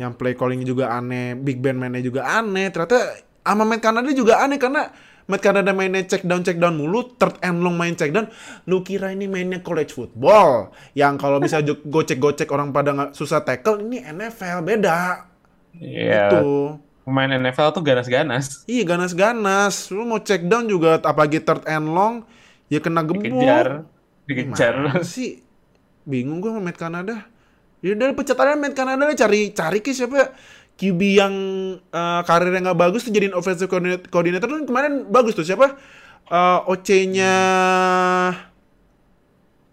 [0.00, 2.72] yang play calling juga aneh, Big Ben mainnya juga aneh.
[2.72, 4.88] Ternyata sama Matt Canada juga aneh karena
[5.28, 8.26] Matt Canada mainnya check down check down mulu, third and long main check down.
[8.66, 13.80] Lu kira ini mainnya college football yang kalau jo- gocek-gocek orang pada nggak susah tackle,
[13.84, 15.28] ini NFL beda.
[15.78, 16.76] Ya Gitu.
[17.02, 19.90] Pemain NFL tuh ganas-ganas, Iya ganas-ganas.
[19.90, 22.22] Lu mau check down juga apalagi third and long
[22.70, 23.26] ya kena gebuk.
[23.26, 23.84] dikejar,
[24.26, 24.74] dikejar.
[24.78, 25.42] Gimana sih?
[26.06, 27.26] Bingung gue sama Matt Canada.
[27.82, 30.34] Ya udah pecat aja Matt Canada deh cari cari ke siapa
[30.78, 31.34] QB yang
[31.78, 33.68] eh, karirnya nggak bagus tuh jadiin offensive
[34.08, 35.76] coordinator tuh kemarin bagus tuh siapa?
[36.30, 37.34] Eh, OC-nya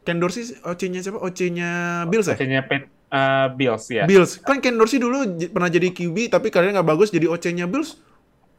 [0.04, 1.22] Ken Dorsey, OC-nya siapa?
[1.22, 1.70] OC-nya
[2.10, 2.34] Bills ya?
[2.34, 4.04] Bacanya Pet, eh, Bills ya.
[4.06, 4.38] Bills.
[4.39, 7.98] Kan Ken Dorsey dulu pernah jadi QB tapi karirnya nggak bagus jadi OC-nya Bills.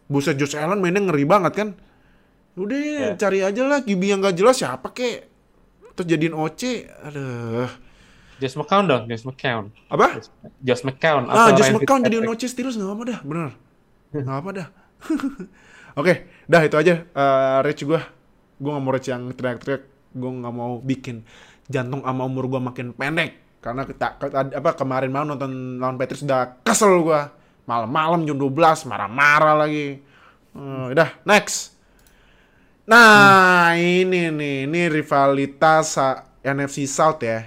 [0.06, 1.68] Buset Josh Allen mainnya ngeri banget kan.
[2.54, 3.08] Udah Ya.
[3.14, 5.30] cari aja lah QB yang nggak jelas siapa kek.
[5.94, 6.62] Terus jadiin OC.
[7.04, 7.70] Aduh.
[8.36, 9.68] Josh McCown dong, Josh McCown.
[9.86, 10.16] Apa?
[10.58, 12.32] Josh McCown Ah, Josh McCown Fitzpatrick.
[12.32, 13.48] OC Steelers nggak apa dah, bener.
[14.16, 14.66] Nggak apa dah.
[16.00, 16.14] Oke,
[16.46, 16.94] dah itu aja.
[17.04, 18.00] Eh Rich gue.
[18.56, 19.82] Gue nggak mau Rich yang teriak-teriak.
[20.10, 21.22] Gue nggak mau bikin
[21.66, 23.36] jantung sama umur gue makin pendek.
[23.60, 27.22] Karena kita, ke- apa kemarin malam nonton lawan Patriots udah kesel gue.
[27.68, 30.00] Malam-malam jam 12 marah-marah lagi.
[30.56, 31.76] Eh, udah, next.
[32.88, 35.94] Nah, ini nih, ini rivalitas
[36.42, 37.46] NFC South ya.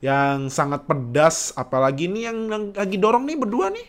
[0.00, 3.86] Yang sangat pedas, apalagi ini yang, yang lagi dorong nih berdua nih.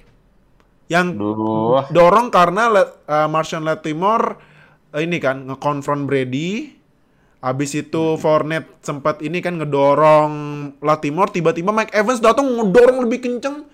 [0.91, 4.35] Yang Duh, dorong karena Le- eh, Martian Latimore
[4.91, 6.80] eh, ini kan ngekonfront Brady.
[7.41, 10.33] Habis itu Fournette sempat ini kan ngedorong
[10.77, 13.65] Latimore, tiba-tiba Mike Evans datang ngedorong lebih kenceng.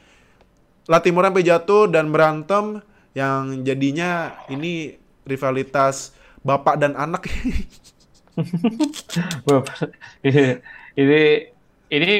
[0.88, 2.80] Latimore sampai jatuh dan berantem
[3.12, 4.96] yang jadinya ini
[5.28, 6.16] rivalitas
[6.48, 7.28] bapak dan anak.
[11.04, 11.22] ini
[11.88, 12.14] ini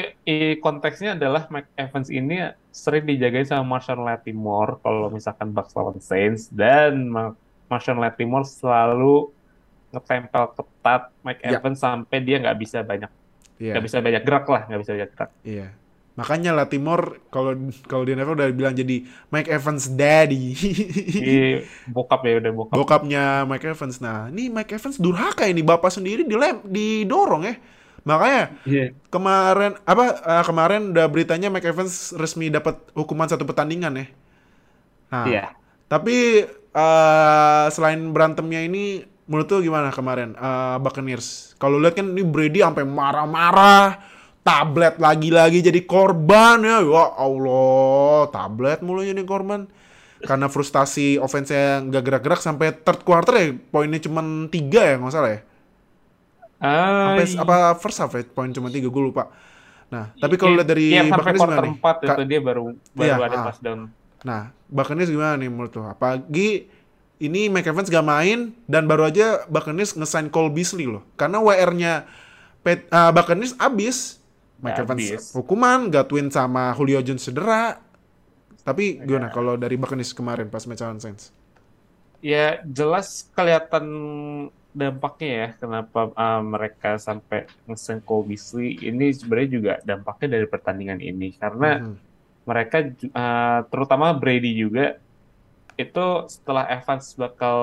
[0.60, 6.52] konteksnya adalah Mike Evans ini sering dijagain sama Marshall Latimore kalau misalkan Bucks lawan Saints
[6.52, 7.36] dan Ma-
[7.68, 9.32] Marshall Latimore selalu
[9.88, 11.58] ngetempel ketat Mike Ya.
[11.58, 13.12] Evans sampai dia nggak bisa banyak
[13.58, 13.74] Iya.
[13.74, 15.32] nggak bisa banyak gerak lah nggak bisa banyak gerak.
[15.42, 15.68] Iya.
[16.18, 17.54] Makanya Latimore kalau
[17.86, 20.58] kalau di NFL udah bilang jadi Mike Evans daddy.
[21.14, 21.38] Ini
[21.96, 22.74] bokap ya udah bokap.
[22.74, 24.02] Bokapnya Mike Evans.
[24.02, 27.56] Nah, ini Mike Evans durhaka ini bapak sendiri dilem didorong ya.
[28.02, 28.86] Makanya Iya.
[29.14, 34.06] kemarin apa eh, kemarin udah beritanya Mike Evans resmi dapat hukuman satu pertandingan ya.
[35.14, 35.46] Nah, Iya.
[35.86, 41.54] tapi eh, selain berantemnya ini menurut tuh gimana kemarin eh, Buccaneers?
[41.60, 44.00] Kalau lihat kan ini Brady sampai marah-marah,
[44.42, 46.80] tablet lagi-lagi jadi korban ya.
[46.82, 49.68] Ya Allah, tablet mulu jadi korban.
[50.18, 55.14] Karena frustasi offense yang gak gerak-gerak sampai third quarter ya poinnya cuma tiga ya nggak
[55.14, 55.40] salah ya.
[56.58, 59.30] Sampai apa first half ya poin cuma tiga gue lupa.
[59.88, 61.74] Nah, tapi kalau lihat dari Iya, sampai Buccaneers quarter gimana nih?
[61.80, 63.46] 4 itu Ka- dia baru baru Iya, ada ah.
[63.48, 63.80] touchdown.
[64.26, 65.84] Nah, Buccaneers gimana nih menurut lo?
[65.88, 66.68] Apalagi
[67.18, 71.02] ini Mike Evans gak main dan baru aja Buccaneers ngesign Cole Beasley loh.
[71.16, 72.06] Karena WR-nya
[72.64, 74.22] uh, Buccaneers abis.
[74.58, 75.24] Mike Evans Abis.
[75.34, 77.78] hukuman, Gatwin sama Julio Jones cedera.
[78.62, 79.06] Tapi Iya.
[79.06, 81.30] gimana kalau dari Buccaneers kemarin pas match lawan Saints?
[82.20, 83.86] Ya jelas kelihatan
[84.74, 91.02] dampaknya ya kenapa uh, mereka sampai nge Cole Beasley ini sebenarnya juga dampaknya dari pertandingan
[91.02, 91.94] ini karena Mhm.
[92.44, 94.98] mereka ju- uh, terutama Brady juga
[95.78, 97.58] itu setelah Evans bakal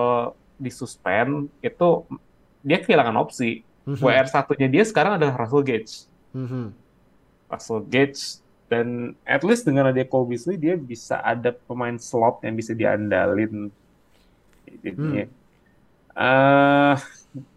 [0.56, 1.88] disuspend itu
[2.62, 3.66] dia kehilangan opsi.
[3.84, 4.00] Mhm.
[4.00, 6.08] WR satunya dia sekarang adalah Russell Gage.
[6.32, 6.72] Mhm.
[7.50, 8.40] Russell Gage
[8.72, 13.68] dan at least dengan ada Cole Beasley dia bisa ada pemain slot yang bisa diandalin
[14.80, 15.28] jadinya
[16.14, 16.96] Eh,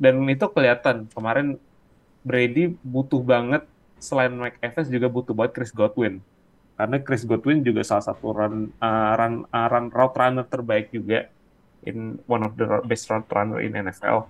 [0.01, 1.61] dan itu kelihatan kemarin
[2.25, 3.69] Brady butuh banget
[4.01, 6.17] selain Mike Evans juga butuh banget Chris Godwin
[6.77, 11.25] karena Chris Godwin juga salah satu run uh, run, uh, run route runner terbaik juga
[11.81, 14.29] in one of the best route runner in NFL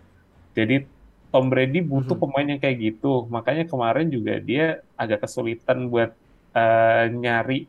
[0.56, 0.88] jadi
[1.28, 2.24] Tom Brady butuh Mhm.
[2.24, 6.16] pemain yang kayak gitu makanya kemarin juga dia agak kesulitan buat
[6.54, 7.68] uh, nyari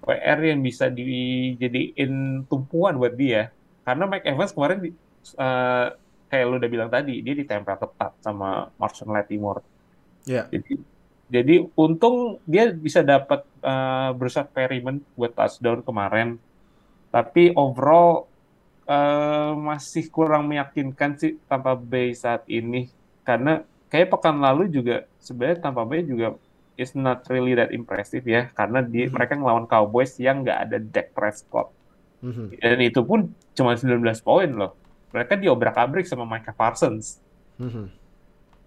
[0.00, 2.12] WR yang bisa dijadiin
[2.46, 3.52] tumpuan buat dia
[3.82, 4.96] karena Mike Evans kemarin di-
[5.36, 5.86] eh,
[6.24, 9.60] kayak lu udah bilang tadi dia ditempel ketat sama Marshall Latimore
[10.24, 10.44] Ya.
[10.48, 10.76] jadi
[11.30, 16.36] jadi untung dia bisa dapat eh, Bruce Perryman buat touchdown kemarin
[17.08, 18.26] tapi overall
[18.84, 22.90] eh, masih kurang meyakinkan sih Tampa Bay saat ini
[23.22, 26.34] karena kayak pekan lalu juga sebenarnya Tampa Bay juga
[26.74, 29.12] is not really that impressive ya karena di, Mhm.
[29.12, 31.68] mereka ngelawan Cowboys yang nggak ada Dak Prescott
[32.20, 32.56] Mhm.
[32.56, 34.72] dan itu pun cuma 19 poin loh.
[35.10, 37.18] Mereka diobrak-abrik sama Micah Parsons.
[37.58, 37.99] Mhm.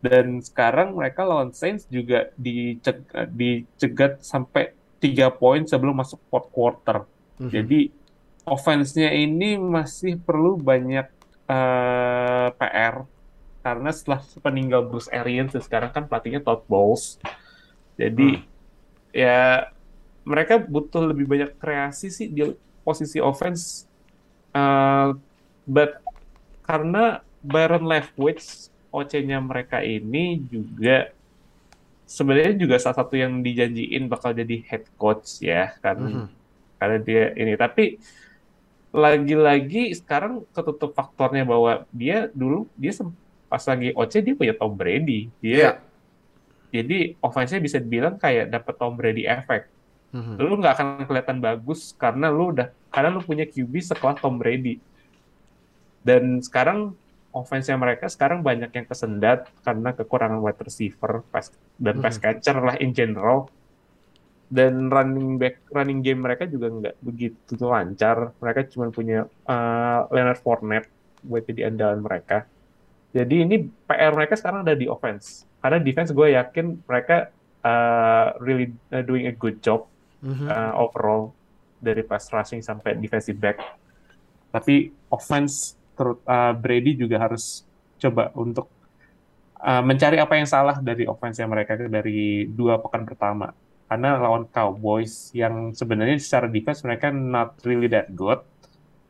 [0.04, 7.08] Dan sekarang mereka lawan Saints juga diceg- dicegat sampai 3 poin sebelum masuk fourth quarter.
[7.40, 7.48] Mhm.
[7.48, 7.82] Jadi
[8.44, 11.08] offense-nya ini masih perlu banyak
[11.44, 13.04] eh, PR
[13.64, 17.16] karena setelah peninggal Bruce Arians dan sekarang kan pelatihnya Todd Bowles.
[17.96, 18.44] Jadi
[19.16, 19.72] ya
[20.28, 22.52] mereka butuh lebih banyak kreasi sih di
[22.84, 23.88] posisi offense.
[24.52, 25.16] Uh,
[25.64, 26.04] but
[26.68, 31.10] karena Byron Leftwich OC-nya mereka ini juga
[32.06, 36.26] sebenarnya juga salah satu yang dijanjiin bakal jadi head coach ya kan Mhm.
[36.78, 37.98] karena dia ini tapi
[38.94, 42.94] lagi-lagi sekarang ketutup faktornya bahwa dia dulu dia
[43.50, 45.72] pas lagi OC dia punya Tom Brady dia Iya.
[46.70, 49.74] jadi offense-nya bisa dibilang kayak dapat Tom Brady effect
[50.14, 50.38] Mhm.
[50.38, 54.78] lu nggak akan kelihatan bagus karena lu udah karena lu punya QB sekelas Tom Brady
[56.06, 56.94] dan sekarang
[57.34, 62.22] offense-nya mereka sekarang banyak yang kesendat karena kekurangan wide receiver pass, dan pass Mhm.
[62.22, 63.50] catcher lah in general.
[64.48, 68.38] Dan running back running game mereka juga nggak begitu lancar.
[68.38, 70.94] Mereka cuma punya uh, Leonard Fournette
[71.26, 72.46] buat jadi andalan mereka.
[73.10, 75.50] Jadi ini PR mereka sekarang ada di offense.
[75.58, 77.34] Karena defense gue yakin mereka
[77.66, 79.90] uh, really uh, doing a good job
[80.22, 81.34] uh, overall
[81.80, 83.58] dari pass rushing sampai defensive back.
[84.50, 87.66] Tapi offense terut uh, Brady juga harus
[88.02, 88.68] coba untuk
[89.62, 93.56] uh, mencari apa yang salah dari offense yang mereka dari dua pekan pertama.
[93.88, 98.42] Karena lawan Cowboys yang sebenarnya secara defense mereka not really that good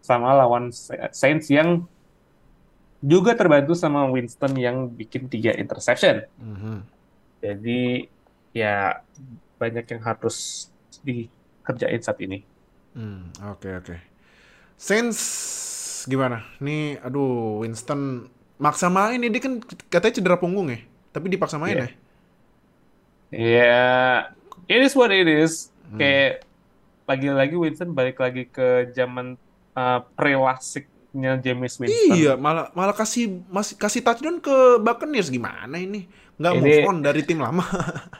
[0.04, 0.70] sama lawan
[1.16, 1.88] Saints yang
[3.00, 6.28] juga terbantu sama Winston yang bikin tiga interception.
[6.40, 6.78] Mhm.
[7.44, 8.08] Jadi
[8.56, 9.04] ya
[9.60, 10.68] banyak yang harus
[11.04, 12.44] dikerjain saat ini.
[12.96, 13.96] Hmm, oke oke.
[14.76, 15.20] Saints
[16.04, 16.44] gimana?
[16.60, 19.54] Nih, aduh, Winston maksa main nih dia kan
[19.90, 20.80] katanya cedera punggung ya,
[21.12, 21.84] tapi dipaksa main Iya.
[21.84, 21.90] ya.
[23.34, 23.82] Ya,
[24.70, 25.74] it is what it is.
[25.90, 25.98] Hmm.
[25.98, 26.46] Kayak
[27.04, 29.36] lagi-lagi Winston balik lagi ke zaman
[29.74, 32.14] uh, pre-lasiknya James Winston.
[32.14, 36.06] Iya, malah malah kasih masih kasih touchdown ke Buccaneers gimana ini?
[36.38, 37.66] Nggak Ini- move on dari tim lama.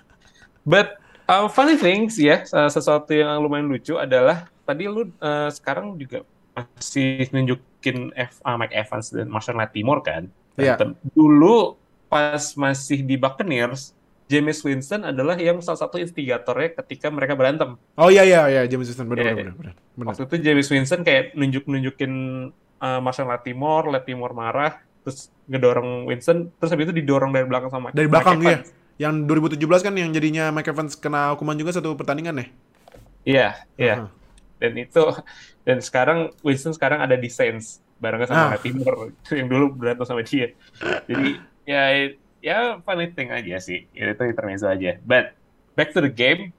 [0.66, 0.98] But
[1.30, 6.26] uh, funny things ya, uh, sesuatu yang lumayan lucu adalah tadi lu uh, sekarang juga
[6.54, 10.24] masih nunjukin F, uh, Mike Evans dan Marshall Latimore kan.
[10.58, 10.78] Iya.
[10.78, 10.90] Berantem.
[11.18, 11.78] Dulu
[12.10, 13.98] pas masih di Buccaneers,
[14.30, 17.76] James Winston adalah yang salah satu instigatornya ketika mereka berantem.
[17.98, 19.74] oh iya iya iya, James Winston benar Iya, benar benar.
[19.98, 20.08] benar.
[20.14, 22.14] Waktu itu James Winston kayak nunjuk-nunjukin
[22.80, 27.92] uh, Marshall Latimore, Latimore marah, terus ngedorong Winston, terus habis itu didorong dari belakang sama
[27.92, 28.58] Dari Mike belakang iya.
[28.62, 28.70] Evans.
[29.02, 29.14] Yang
[29.58, 32.46] 2017 kan yang jadinya Mike Evans kena hukuman juga satu pertandingan ya.
[33.24, 33.48] Iya,
[33.80, 33.96] iya.
[34.64, 35.04] Dan itu
[35.68, 38.50] dan sekarang Winston sekarang ada di Saints barengan sama Ah.
[38.56, 40.56] Latimore yang dulu berantem sama dia.
[41.04, 41.84] Jadi ya
[42.40, 43.84] ya funny thing aja sih.
[43.92, 44.96] Ya, itu intermezzo aja.
[45.04, 45.36] But
[45.76, 46.56] back to the game.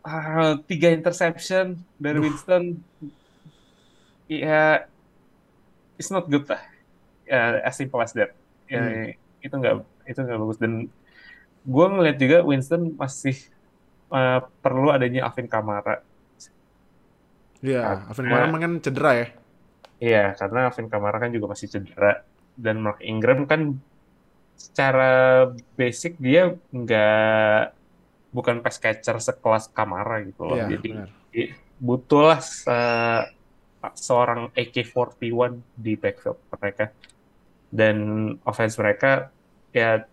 [0.00, 2.80] Ah, tiga interception dari Winston.
[4.26, 4.86] Ya,
[5.94, 6.62] it's not good lah.
[7.26, 8.32] Ya, as simple as that.
[8.66, 9.10] Ya, Hmm.
[9.38, 9.74] itu nggak
[10.06, 10.72] itu nggak bagus dan
[11.62, 13.34] gue ngeliat juga Winston masih
[14.08, 16.02] uh, perlu adanya Alvin Kamara.
[17.60, 19.26] Iya, Alvin Karena- Kamara kan cedera ya.
[19.96, 22.20] Iya, karena Alvin Kamara kan juga masih cedera
[22.56, 23.76] dan Mark Ingram kan
[24.56, 25.44] secara
[25.76, 27.76] basic dia nggak
[28.32, 30.56] bukan pass catcher sekelas Kamara gitu loh.
[30.56, 30.90] Iya, Jadi
[31.76, 33.28] butuhlah se-
[33.96, 35.20] seorang AK-41
[35.76, 36.92] di backfield mereka.
[37.68, 37.96] Dan
[38.42, 39.28] offense mereka
[39.70, 40.04] ya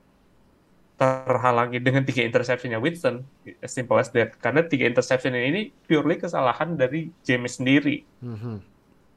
[1.27, 3.23] terhalangi dengan tiga interceptionnya Winston.
[3.61, 4.35] As simple as that.
[4.43, 8.55] Karena tiga interception ini purely kesalahan dari James sendiri Mhm.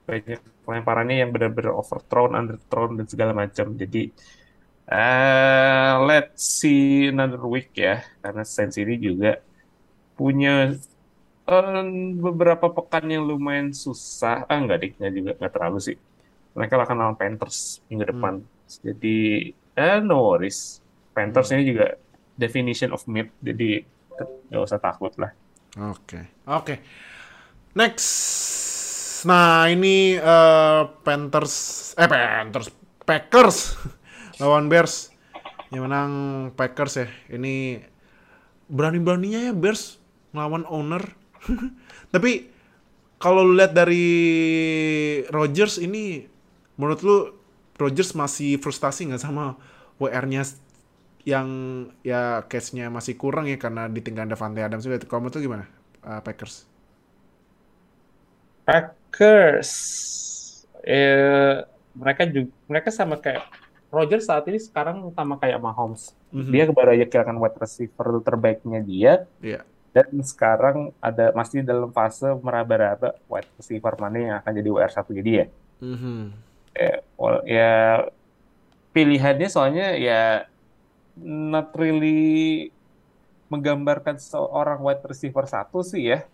[0.07, 3.75] banyak pelemparannya yang benar-benar overthrown, underthrown dan segala macam.
[3.75, 4.15] Jadi
[4.87, 9.43] eh let's see another week ya, karena Saints ini juga
[10.15, 10.71] punya
[11.47, 11.85] eh,
[12.19, 14.47] beberapa pekan yang lumayan susah.
[14.51, 14.79] Ah nggak
[15.15, 15.97] juga nggak terlalu sih.
[16.55, 18.35] Mereka akan lawan Panthers minggu depan.
[18.83, 20.86] Jadi eh no worries.
[21.17, 21.97] Panthers ini juga
[22.37, 23.81] definition of mid, jadi
[24.53, 25.33] nggak usah takut lah.
[25.81, 26.45] Oke.
[26.45, 26.75] Oke.
[27.73, 28.09] Next.
[29.25, 31.55] Nah, ini eh, Panthers
[31.97, 32.69] eh Panthers
[33.01, 33.57] Packers
[34.45, 35.09] lawan Bears.
[35.73, 36.13] Yang menang
[36.53, 37.09] Packers ya.
[37.33, 37.81] Ini
[38.69, 39.97] berani-beraninya ya Bears
[40.37, 41.01] melawan owner.
[42.13, 42.53] Tapi
[43.17, 44.05] kalau lu lihat dari
[45.33, 46.29] Rodgers ini
[46.77, 47.17] menurut lu
[47.81, 49.57] Rodgers masih frustasi nggak sama
[49.97, 50.45] WR-nya
[51.27, 51.49] yang
[52.07, 55.03] ya case-nya masih kurang ya karena ditinggal Davante Adams juga.
[55.03, 55.67] Kalau menurut gimana?
[56.07, 56.63] uh, Packers.
[58.63, 59.71] Packers,
[60.83, 63.43] eh, mereka juga mereka sama kayak
[63.91, 66.15] Rodgers saat ini sekarang sama kayak Mahomes.
[66.31, 66.51] Mhm.
[66.51, 69.63] Dia baru aja kehilangan wide receiver terbaiknya dia Iya.
[69.95, 75.45] dan sekarang ada masih dalam fase meraba-raba wide receiver mana yang akan jadi WR1 dia.
[75.79, 76.35] Mhm.
[76.77, 77.73] Ya, wal- ya
[78.91, 80.51] pilihannya soalnya ya
[81.21, 82.69] not really
[83.49, 86.27] menggambarkan seorang wide receiver satu sih ya.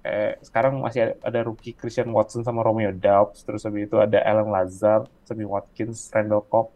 [0.00, 4.48] Eh, sekarang masih ada, rookie Christian Watson sama Romeo Doubs, terus habis itu ada Alan
[4.48, 6.72] Lazard, Sammy Watkins, Randall Cobb.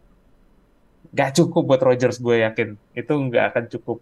[1.09, 2.77] Gak cukup buat Rodgers gue yakin.
[2.93, 3.97] Itu nggak akan cukup.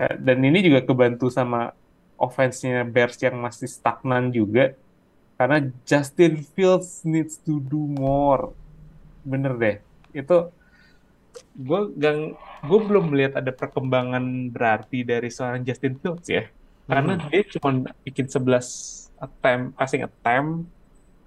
[0.00, 1.76] Eh, dan ini juga kebantu sama
[2.16, 4.72] offense-nya Bears yang masih stagnan juga.
[5.36, 8.56] Karena Justin Fields needs to do more.
[9.20, 9.76] Bener deh.
[10.16, 10.48] Itu
[11.54, 12.34] gue gang
[12.66, 16.48] gue belum melihat ada perkembangan berarti dari seorang Justin Fields ya.
[16.86, 20.70] Karena dia cuma bikin 11 attempt, passing attempt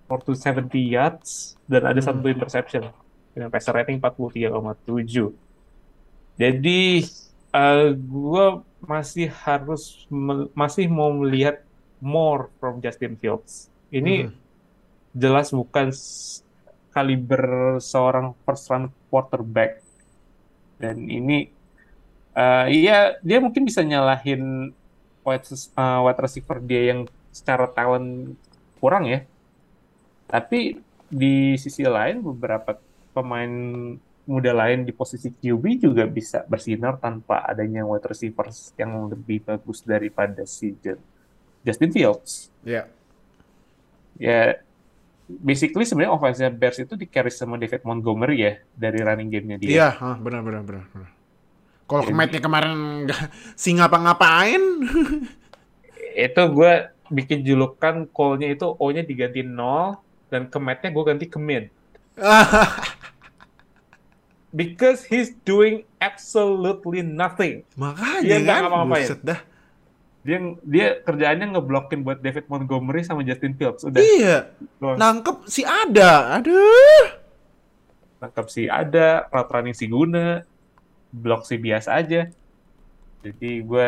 [0.07, 2.87] for 270 yards dan ada satu interception
[3.35, 5.35] dengan passer rating 43,7.
[6.39, 7.03] Jadi
[7.49, 8.45] eh gue
[8.79, 10.07] masih harus
[10.55, 11.59] masih mau melihat
[11.99, 13.67] more from Justin Fields.
[13.91, 14.33] Ini Mhm.
[15.17, 15.91] jelas bukan
[16.89, 19.81] kaliber seorang first round quarterback.
[20.81, 21.33] Dan ini
[22.39, 22.93] eh iya
[23.27, 24.41] dia mungkin bisa nyalahin
[25.27, 26.99] wide, res- eh, wide receiver dia yang
[27.37, 28.07] secara talent
[28.81, 29.19] kurang ya.
[30.29, 30.77] Tapi
[31.09, 32.77] di sisi lain beberapa
[33.15, 33.51] pemain
[34.29, 39.81] muda lain di posisi QB juga bisa bersinar tanpa adanya wide receivers yang lebih bagus
[39.81, 41.01] daripada si Ju-
[41.65, 42.53] Justin Fields.
[42.61, 42.85] Iya.
[44.19, 44.59] Ya,
[45.29, 49.69] basically sebenarnya offense Bears itu di carry sama David Montgomery ya dari running game-nya dia.
[49.69, 50.83] Iya, ah, benar benar benar.
[50.89, 51.09] benar.
[51.85, 52.73] Kalau kemetnya kemarin
[53.61, 54.61] si ngapa-ngapain.
[56.29, 56.73] Itu gue
[57.09, 59.97] bikin julukan call-nya itu O-nya diganti 0
[60.29, 61.73] dan kemetnya gue ganti ke mid.
[64.49, 67.65] Because he's doing absolutely nothing.
[67.77, 69.05] Makanya nggak kan, ngapa-ngapain.
[69.05, 69.39] buset dah.
[70.19, 73.87] Dia dia kerjaannya ngeblokin buat David Montgomery sama Justin Fields.
[73.87, 74.03] Udah.
[74.03, 76.39] Iya, nangkep si ada.
[76.39, 77.05] Aduh.
[78.19, 80.43] Nangkep si ada, running si guna,
[81.09, 82.27] blok si biasa aja.
[83.23, 83.87] Jadi gue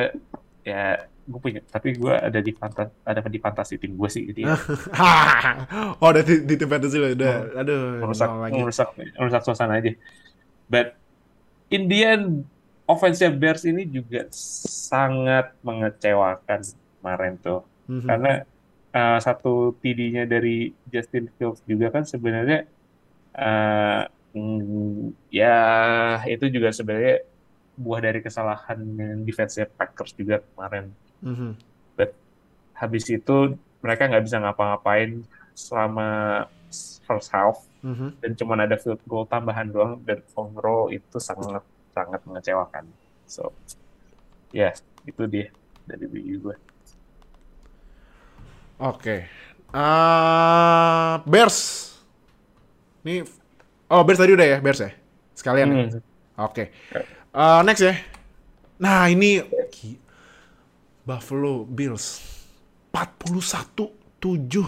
[0.64, 4.48] ya gue punya, tapi gue ada di pantas ada di fantasi tim gue sih gitu
[4.48, 4.56] ya.
[6.02, 7.36] oh, udah di, di tim fantasy lo udah.
[7.60, 9.92] Aduh, merusak merusak merusak suasana aja.
[10.72, 10.96] But
[11.72, 12.26] in the end
[12.92, 16.60] offense-nya Bears ini juga sangat mengecewakan
[17.00, 17.64] kemarin tuh.
[17.88, 18.08] Mhm.
[18.08, 18.34] Karena
[18.92, 22.68] uh, satu TD-nya dari Justin Fields juga kan sebenarnya
[23.40, 24.04] uh,
[24.36, 25.58] mm, ya
[26.28, 27.24] itu juga sebenarnya
[27.80, 28.80] buah dari kesalahan
[29.24, 30.92] defense Packers juga kemarin.
[31.24, 31.52] Mhm.
[32.82, 33.54] Habis itu
[33.86, 35.22] mereka nggak bisa ngapa-ngapain
[35.54, 36.10] selama
[37.06, 38.22] first half Mhm.
[38.22, 41.66] dan cuma ada field goal tambahan doang dan overall itu sangat
[42.02, 42.86] sangat mengecewakan.
[43.30, 43.54] So
[44.52, 44.76] Ya,
[45.08, 45.48] itu dia
[45.88, 46.58] dari review gue.
[48.82, 49.30] Oke.
[49.72, 51.60] Eh, Bears.
[53.08, 53.24] Nih
[53.92, 54.92] Oh, Bears tadi udah ya, Bears ya?
[55.36, 55.68] Sekalian.
[55.72, 55.76] ya?
[55.88, 56.00] Hmm.
[56.48, 56.72] Oke.
[57.32, 57.96] Eh, next ya.
[58.80, 59.44] Nah, ini
[61.06, 62.20] Buffalo Bills
[62.92, 64.68] 41-7.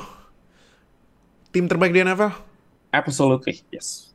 [1.54, 2.34] Tim terbaik di NFL?
[2.94, 4.14] Absolutely, yes.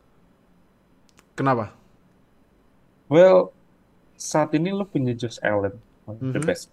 [1.38, 1.77] Kenapa?
[3.08, 3.56] Well,
[4.14, 6.44] saat ini lo punya Josh Allen, of the Mhm.
[6.44, 6.68] best,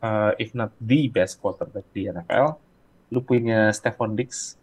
[0.00, 2.56] uh, if not the best quarterback di NFL.
[3.08, 4.60] Lo punya Stephon Diggs,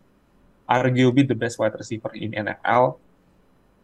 [0.66, 3.02] arguably the best wide receiver in NFL.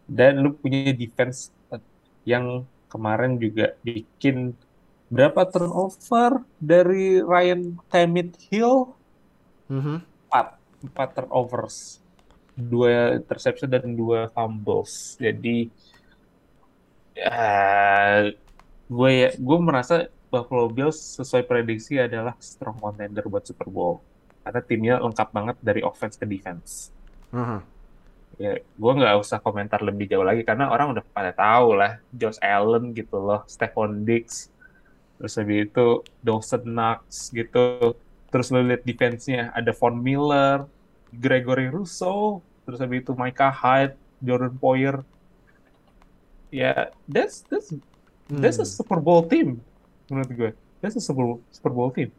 [0.06, 1.82] Dan lo punya defense uh,
[2.26, 4.54] yang kemarin juga bikin
[5.08, 8.94] berapa turnover dari Ryan Tamit Hill?
[9.66, 10.04] Mhm.
[10.30, 10.48] Empat,
[10.84, 11.98] empat turnovers.
[12.52, 15.16] Dua interception dan dua fumbles.
[15.16, 15.72] Jadi,
[17.16, 18.32] ya,
[18.88, 24.00] gue ya, gue merasa Buffalo Bills sesuai prediksi adalah strong contender buat Super Bowl.
[24.42, 26.90] Karena timnya lengkap banget dari offense ke defense.
[27.36, 27.62] Aha.
[28.42, 32.42] Ya, gue nggak usah komentar lebih jauh lagi karena orang udah pada tahu lah Josh
[32.42, 34.50] Allen gitu loh, Stephon Diggs,
[35.22, 37.94] terus habis itu Dawson Knox gitu,
[38.34, 40.66] terus lo lihat defense-nya ada Von Miller,
[41.14, 43.94] Gregory Rousseau, terus habis itu Micah Hyde,
[44.26, 45.06] Jordan Poyer,
[46.52, 47.74] ya that's that's
[48.30, 48.76] that's a Hmm.
[48.78, 49.60] Super Bowl team
[50.12, 50.52] menurut gue,
[50.84, 52.12] that's a Super Super Bowl team.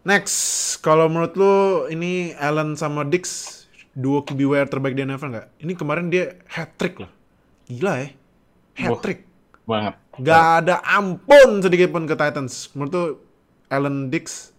[0.00, 1.54] Next, kalau menurut lu
[1.92, 3.52] ini Allen sama Dix
[3.92, 5.48] duo QBWR terbaik di NFL nggak?
[5.60, 7.12] Ini kemarin dia hat trick loh.
[7.68, 8.08] Gila ya.
[8.80, 9.28] Hat trick.
[9.68, 9.94] Banget.
[10.24, 12.72] Gak ada ampun sedikit pun ke Titans.
[12.72, 13.04] Menurut lu
[13.68, 14.56] Allen Dix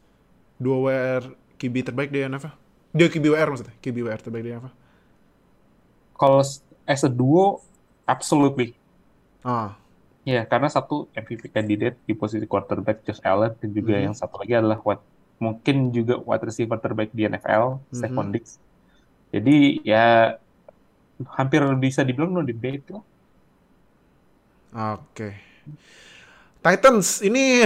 [0.61, 1.25] duo WR
[1.57, 2.53] QB terbaik di NFL?
[2.93, 3.75] Dia QBWR maksudnya.
[3.81, 4.73] QBWR terbaik di NFL.
[6.21, 6.45] Kalau
[6.85, 7.65] as a duo,
[8.11, 8.75] absolutely.
[9.41, 9.79] Ah.
[10.21, 14.03] Ya, karena satu MVP candidate di posisi quarterback Josh Allen dan juga Mhm.
[14.05, 15.01] yang satu lagi adalah wide,
[15.39, 18.33] mungkin juga wide receiver terbaik di NFL, Stephon Mhm.
[18.35, 18.61] Diggs.
[19.31, 20.37] Jadi ya
[21.33, 23.03] hampir bisa dibilang no debate lah.
[24.99, 25.33] Oke.
[26.61, 27.65] Titans ini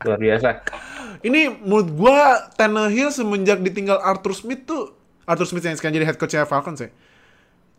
[0.00, 0.64] Luar biasa.
[1.20, 6.18] ini menurut gua Tannehill semenjak ditinggal Arthur Smith tuh Arthur Smith yang sekarang jadi head
[6.18, 6.90] coach Falcons ya.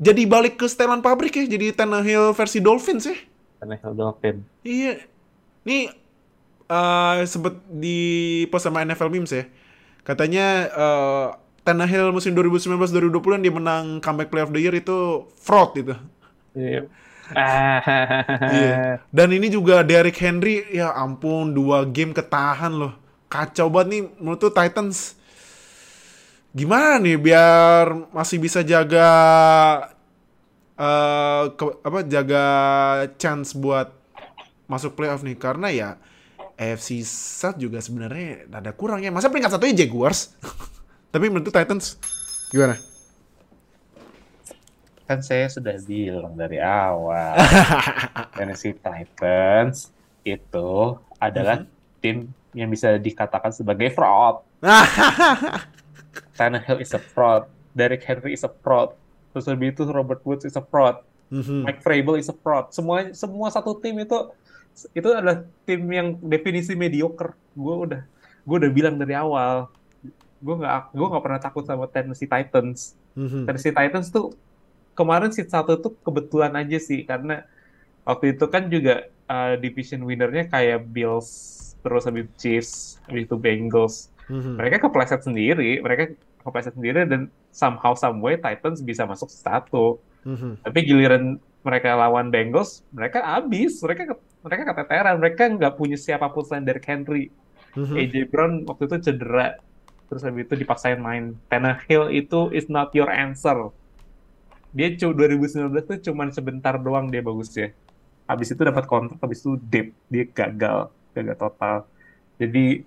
[0.01, 3.17] Jadi balik ke setelan pabrik ya, jadi Tannehill versi Dolphins ya.
[3.61, 4.41] Karena Dolphin.
[4.65, 5.05] Iya.
[5.61, 5.93] Nih
[6.71, 7.99] eh sempet di
[8.49, 9.45] post sama NFL Memes ya.
[10.01, 11.27] Katanya eh
[11.61, 15.93] Tannehill musim 2019-2020 yang dia menang comeback play of the year itu fraud itu.
[16.57, 16.89] Iya.
[17.37, 17.79] Ah.
[18.57, 19.05] Iya.
[19.13, 22.97] Dan ini juga Derrick Henry ya ampun dua game ketahan loh.
[23.29, 25.20] Kacau banget nih menurut tuh Titans.
[26.51, 29.07] Gimana nih biar masih bisa jaga
[30.75, 32.45] eh ke- apa jaga
[33.15, 33.93] chance buat
[34.67, 35.89] masuk playoff nih karena ya
[36.59, 39.09] AFC South juga sebenarnya ada kurangnya.
[39.09, 40.35] Masa peringkat satunya Jaguars?
[41.13, 41.95] Tapi menurut Titans
[42.51, 42.75] gimana?
[45.07, 47.35] Kan saya sudah bilang dari awal.
[48.37, 49.91] Tennessee Titans
[50.23, 50.71] itu
[51.17, 51.65] adalah
[51.99, 54.43] tim yang bisa dikatakan sebagai fraud.
[56.35, 57.47] Tannehill is a fraud.
[57.71, 58.95] Derrick Henry is a fraud.
[59.31, 60.99] Terus lebih itu Robert Woods is a fraud.
[61.31, 61.63] Mhm.
[61.63, 62.75] Mike Vrabel is a fraud.
[62.75, 64.17] Semua semua satu tim itu
[64.91, 67.31] itu adalah tim yang definisi mediocre.
[67.55, 68.01] Gue udah
[68.43, 69.71] gue udah bilang dari awal.
[70.43, 72.99] Gue nggak gue nggak pernah takut sama Tennessee Titans.
[73.15, 73.47] Mhm.
[73.47, 74.35] Tennessee Titans tuh
[74.91, 77.47] kemarin seat satu tuh kebetulan aja sih karena
[78.03, 84.10] waktu itu kan juga uh, division winnernya kayak Bills terus habis Chiefs habis itu Bengals
[84.31, 84.55] Mhm.
[84.55, 89.99] mereka kepleset sendiri mereka kepleset sendiri dan somehow someway Titans bisa masuk satu.
[90.23, 90.63] Mhm.
[90.63, 93.77] tapi giliran mereka lawan Bengals mereka habis.
[93.81, 95.15] Mereka mereka keteteran.
[95.21, 97.29] Mereka nggak punya siapa pun selain Derrick Henry.
[97.77, 97.95] Mhm.
[97.95, 99.57] AJ Brown waktu itu cedera.
[100.11, 101.39] Terus habis itu dipaksain main.
[101.47, 103.71] Tannehill itu is not your answer.
[104.75, 107.75] Dia cu 2019 tuh cuman sebentar doang dia bagusnya
[108.23, 110.91] habis itu dapat kontrak habis itu deep dia gagal.
[111.15, 111.77] Gagal total.
[112.41, 112.83] Jadi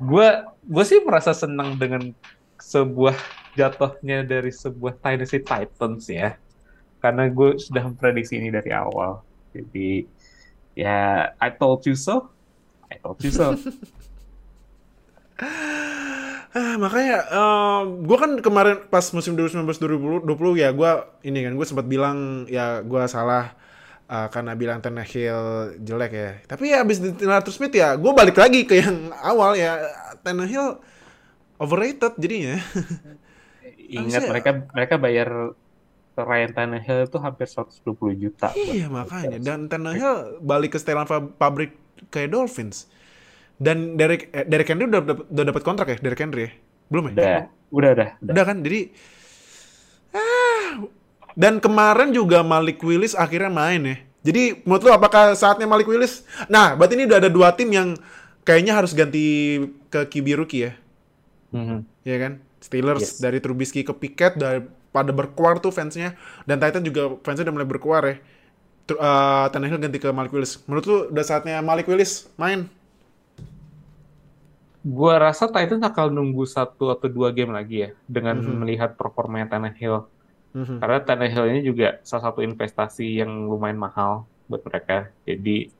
[0.00, 0.28] gue
[0.64, 2.12] gue sih merasa senang dengan
[2.56, 3.16] sebuah
[3.56, 6.36] jatuhnya dari sebuah Tennessee Titans ya.
[7.00, 9.24] Karena gue sudah memprediksi ini dari awal.
[9.52, 10.04] Jadi
[10.76, 12.32] ya I told you so.
[12.88, 13.54] I told you so.
[16.50, 17.30] Ah, makanya
[18.02, 20.26] gue kan kemarin pas musim 2019-2020
[20.58, 20.90] ya gue
[21.22, 23.54] ini kan gue sempat bilang ya gue salah
[24.10, 26.30] eh, karena bilang Tannehill jelek ya.
[26.50, 29.78] Tapi ya abis ditinggal Arthur Smith ya gue balik lagi ke yang awal ya
[30.26, 30.82] Tannehill
[31.56, 32.58] overrated jadinya.
[33.90, 35.28] Ingat Harusnya- mereka mereka bayar
[36.20, 38.52] Ryan Tannehill itu hampir 120 juta.
[38.52, 41.06] Iya makanya dan Tannehill balik ke setelan
[41.38, 41.78] pabrik
[42.10, 42.90] kayak Dolphins.
[43.60, 46.50] Dan Derek eh, Derek Henry udah dapet, udah dapat kontrak ya Derek Henry ya?
[46.88, 47.12] Belum ya?
[47.12, 47.24] Udah,
[47.70, 48.08] udah, udah.
[48.20, 48.32] udah.
[48.32, 48.56] Udah kan?
[48.64, 48.80] Jadi
[50.16, 50.70] ah,
[51.38, 53.96] dan kemarin juga Malik Willis akhirnya main ya.
[54.20, 56.22] Jadi menurut lu apakah saatnya Malik Willis?
[56.46, 57.96] Nah, berarti ini udah ada dua tim yang
[58.44, 59.56] kayaknya harus ganti
[59.88, 60.04] ke
[60.36, 60.72] rookie ya.
[61.50, 61.82] Mhm.
[62.06, 62.32] ya kan?
[62.60, 63.18] Steelers Yes.
[63.18, 64.60] dari Trubisky ke Pickett dari
[64.92, 66.14] pada berkuar tuh fansnya
[66.44, 68.16] dan Titan juga fansnya udah mulai berkuar ya.
[68.86, 70.60] Tr- eh, Tannehill ganti ke Malik Willis.
[70.68, 72.68] Menurut lu udah saatnya Malik Willis main?
[74.80, 78.64] Gua rasa Titans akan nunggu satu atau dua game lagi ya dengan Mhm.
[78.64, 80.08] melihat performanya Tannehill.
[80.50, 80.82] Mhm.
[80.82, 85.10] Karena Tannehill ini juga salah satu investasi yang lumayan mahal buat mereka.
[85.22, 85.70] Jadi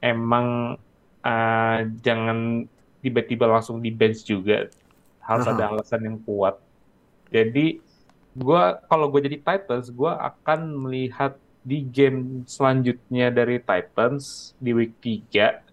[0.00, 0.80] emang
[1.20, 2.64] uh, jangan
[3.04, 4.72] tiba-tiba langsung di bench juga.
[5.20, 5.52] Harus Aha.
[5.56, 6.56] ada alasan yang kuat.
[7.28, 7.80] Jadi
[8.32, 14.92] gua kalau gue jadi Titans, gua akan melihat di game selanjutnya dari Titans di week
[15.00, 15.64] 3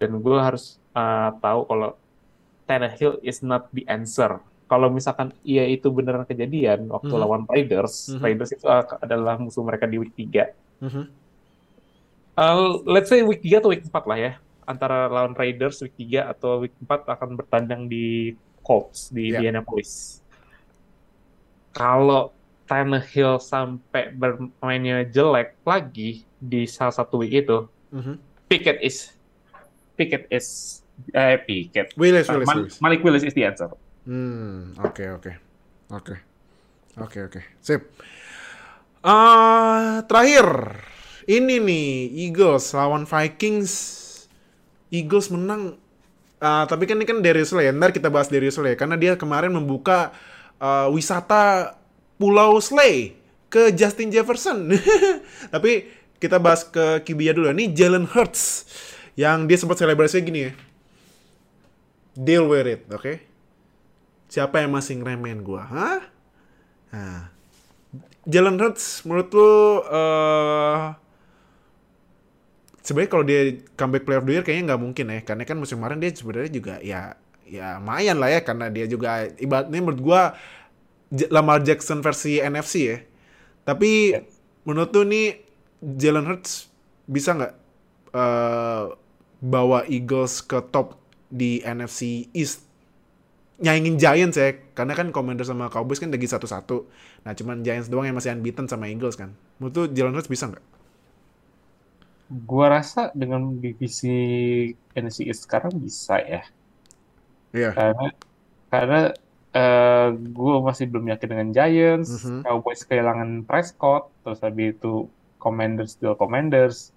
[0.00, 1.90] dan gue harus uh, tahu kalau
[2.64, 4.40] Tannehill is not the answer.
[4.66, 7.20] Kalau misalkan iya itu beneran kejadian waktu Mhm.
[7.22, 8.18] lawan Raiders, Mhm.
[8.18, 8.66] Raiders itu
[8.98, 10.50] adalah musuh mereka di week 3.
[10.82, 11.02] Mhm.
[12.36, 14.32] Uh, let's say week 3 atau week 4 lah ya.
[14.66, 19.38] Antara lawan Raiders week 3 atau week 4 akan bertandang di Colts di Ya.
[19.38, 20.20] Indianapolis.
[21.70, 22.34] Kalau
[22.66, 28.14] Tannehill sampai bermainnya jelek lagi di salah satu week itu, Mhm.
[28.50, 29.14] Pickett is
[29.94, 30.82] Pickett is
[31.14, 31.94] eh Pickett.
[31.94, 32.82] Willis, Uh, Willis.
[32.82, 33.70] Malik Willis is the answer.
[34.06, 35.32] Hmm, oke oke.
[35.90, 36.14] Oke.
[36.96, 37.40] Oke oke.
[37.58, 37.90] Sip.
[39.02, 40.78] Ah, terakhir.
[41.26, 43.74] Ini nih Eagles lawan Vikings.
[44.94, 45.74] Eagles menang.
[46.38, 47.74] Ah, tapi kan ini kan Darius Slay.
[47.74, 50.14] Ntar kita bahas Darius Slay karena dia kemarin membuka
[50.62, 51.74] ah, wisata
[52.16, 53.18] Pulau Slay
[53.50, 54.70] ke Justin Jefferson.
[55.54, 55.90] tapi
[56.22, 57.50] kita bahas ke QB dulu.
[57.50, 58.70] Ini Jalen Hurts
[59.18, 60.52] yang dia sempat selebrasi gini ya.
[62.16, 63.25] Deal with it, oke?
[64.26, 65.62] Siapa yang masih ngeremehin gua?
[65.70, 66.00] Hah?
[66.92, 67.22] Nah.
[68.26, 69.50] Jalen Hurts menurut lu
[69.86, 70.82] eh
[72.82, 73.40] sebenarnya kalau dia
[73.74, 76.50] comeback player of the year kayaknya nggak mungkin ya karena kan musim kemarin dia sebenarnya
[76.52, 77.00] juga ya
[77.46, 80.20] ya lumayan lah ya karena dia juga ibaratnya menurut gua
[81.14, 82.98] J- Lamar Jackson versi NFC ya.
[83.66, 84.20] Tapi Ya.
[84.66, 85.42] menurut lu nih
[85.82, 86.70] Jalen Hurts
[87.06, 87.54] bisa nggak
[88.14, 88.84] eh
[89.42, 90.98] bawa Eagles ke top
[91.30, 92.65] di NFC East
[93.64, 96.76] nyaingin Giants ya karena kan Commanders sama Cowboys kan lagi satu-satu
[97.24, 100.44] nah cuman Giants doang yang masih unbeaten sama Eagles kan menurut tuh Jalen Hurts bisa
[100.52, 100.64] nggak?
[102.50, 104.10] Gua rasa dengan divisi
[104.98, 106.42] NFC East sekarang bisa ya.
[107.54, 108.06] Iya Karena
[108.72, 109.00] karena
[109.56, 112.44] eh gue masih belum yakin dengan Giants, Mhm.
[112.44, 115.08] Cowboys kehilangan Prescott, terus habis itu
[115.40, 116.92] Commanders still Commanders.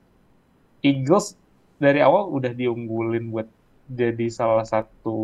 [0.84, 1.36] Eagles
[1.80, 3.48] dari awal udah diunggulin buat
[3.90, 5.18] jadi salah satu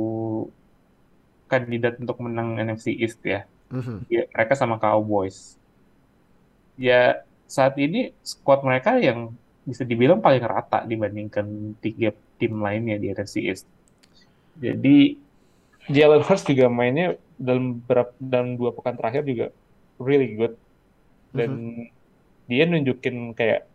[1.45, 3.45] kandidat untuk menang NFC East ya.
[3.69, 4.05] Mhm.
[4.09, 5.57] Ya, mereka sama Cowboys.
[6.75, 9.31] Ya, saat ini squad mereka yang
[9.65, 13.65] bisa dibilang paling rata dibandingkan tiga tim lainnya di NFC East.
[14.61, 15.17] Jadi
[15.89, 19.47] Jalen Hurts juga mainnya dalam berapa dalam dua pekan terakhir juga
[19.99, 20.55] really good
[21.35, 21.51] dan
[22.47, 23.67] dia nunjukin kayak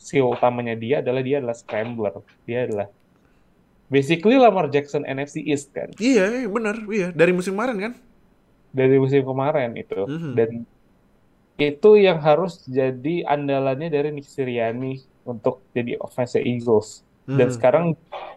[0.00, 2.14] skill utamanya dia adalah dia adalah scrambler.
[2.44, 2.88] Dia adalah
[3.88, 7.92] basically Lamar Jackson NFC East kan iya iya, bener iya dari musim kemarin kan
[8.74, 10.32] dari musim kemarin itu Mhm.
[10.34, 10.50] dan
[11.54, 17.54] itu yang harus jadi andalannya dari Nick Sirianni untuk jadi offense Eagles dan Mhm.
[17.54, 17.84] sekarang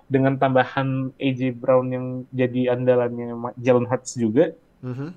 [0.07, 4.53] dengan tambahan AJ Brown yang jadi andalannya Jalen Hurts juga
[4.85, 5.07] Mhm.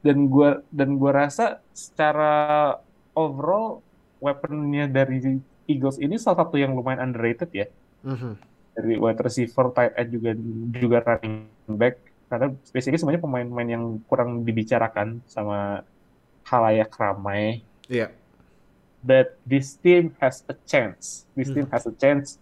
[0.00, 2.80] dan gua dan gua rasa secara
[3.12, 3.84] overall
[4.18, 5.20] weaponnya dari
[5.68, 7.68] Eagles ini salah satu yang lumayan underrated ya
[8.00, 8.40] Mhm.
[8.80, 10.30] Dari wide receiver, tight end juga
[10.74, 11.94] juga running back
[12.26, 15.82] karena basically semuanya pemain-pemain yang kurang dibicarakan sama
[16.46, 17.60] halayak ramai.
[17.86, 18.08] iya
[19.00, 21.24] But this team has a chance.
[21.32, 21.72] This team Hmm.
[21.72, 22.36] has a chance.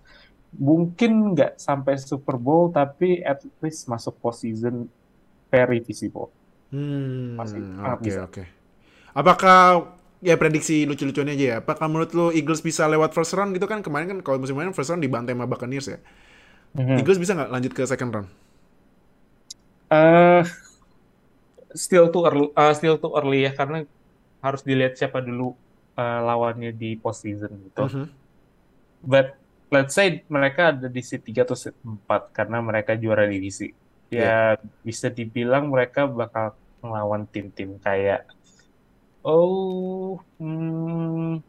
[0.51, 4.91] Mungkin nggak sampai Super Bowl, tapi at least masuk postseason
[5.49, 6.32] very visible.
[6.68, 8.20] Hmm, Masih oke bisa.
[8.26, 8.43] oke.
[9.14, 11.57] Apakah ya prediksi lucu-lucunya aja ya?
[11.62, 13.80] Apakah menurut lu Eagles bisa lewat first round gitu kan?
[13.80, 15.99] Kemarin kan kalau musim kemarin first round dibantai sama Buccaneers ya.
[16.79, 17.03] Mhm.
[17.03, 18.29] Eagles bisa nggak lanjut ke second round?
[19.91, 20.43] Eh,
[21.74, 23.83] still too early, eh, still too early ya karena
[24.39, 25.59] harus dilihat siapa dulu
[25.99, 27.83] eh, lawannya di postseason gitu.
[27.83, 28.05] Mhm.
[29.03, 29.35] But
[29.74, 33.74] let's say mereka ada di seat 3 atau seat 4 karena mereka juara divisi.
[34.09, 34.57] Ya
[34.87, 38.24] bisa dibilang mereka bakal melawan tim-tim kayak
[39.26, 41.43] Oh, hmm,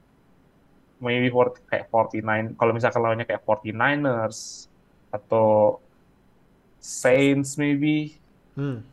[0.99, 2.57] maybe 40, kayak 49.
[2.59, 4.67] Kalau misalkan lawannya kayak 49ers
[5.11, 5.79] atau
[6.79, 8.15] Saints maybe.
[8.55, 8.83] Hmm.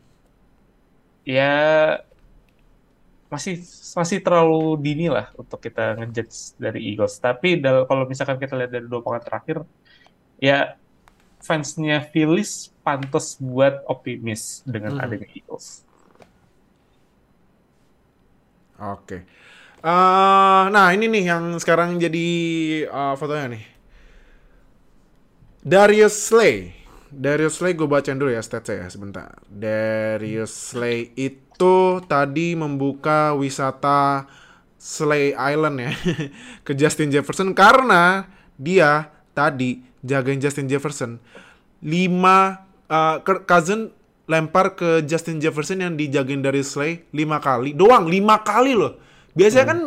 [1.25, 1.99] Ya
[3.27, 3.59] masih
[3.99, 7.19] masih terlalu dini lah untuk kita ngejudge dari Eagles.
[7.19, 9.57] Tapi dal- kalau misalkan kita lihat dari dua pekan terakhir,
[10.39, 10.79] ya
[11.43, 15.03] fansnya Phillies pantas buat optimis dengan Mhm.
[15.03, 15.83] adanya Eagles.
[18.77, 19.25] Oke.
[19.83, 22.25] Eh, nah ini nih yang sekarang jadi
[22.89, 23.63] eh, fotonya nih.
[25.63, 26.73] Darius Slay.
[27.07, 29.37] Darius Slay gue bacain dulu ya statsnya ya sebentar.
[29.47, 34.27] Darius Slay itu tadi membuka wisata
[34.77, 35.91] Slay Island ya
[36.67, 38.29] ke Justin Jefferson karena
[38.59, 41.17] dia tadi jagain Justin Jefferson.
[41.81, 43.95] Lima eh, Kirk Cousin
[44.27, 48.99] lempar ke Justin Jefferson yang dijagain dari Slay lima kali doang lima kali loh
[49.33, 49.79] biasanya kan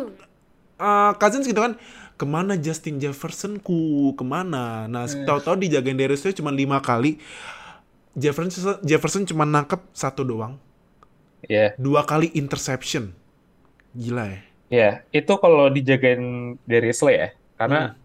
[0.81, 1.77] eh, Cousins gitu kan
[2.21, 4.85] ke mana Justin Jefferson ku ke mana?
[4.85, 7.17] Nah tahu-tahu dijagain dari Slay cuma lima kali.
[8.13, 10.61] Jefferson Jefferson cuma nangkep satu doang.
[11.49, 13.17] Ya, dua kali interception.
[13.97, 14.39] Gila ya.
[14.69, 17.97] Ya itu kalau dijagain dari Slay ya, karena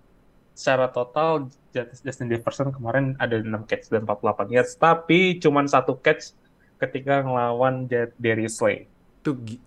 [0.56, 6.32] secara total Justin Jefferson kemarin ada 6 catch dan 48 yards, tapi cuman satu catch
[6.80, 7.84] ketika ngelawan
[8.16, 8.88] Darius Slay.
[9.20, 9.58] itu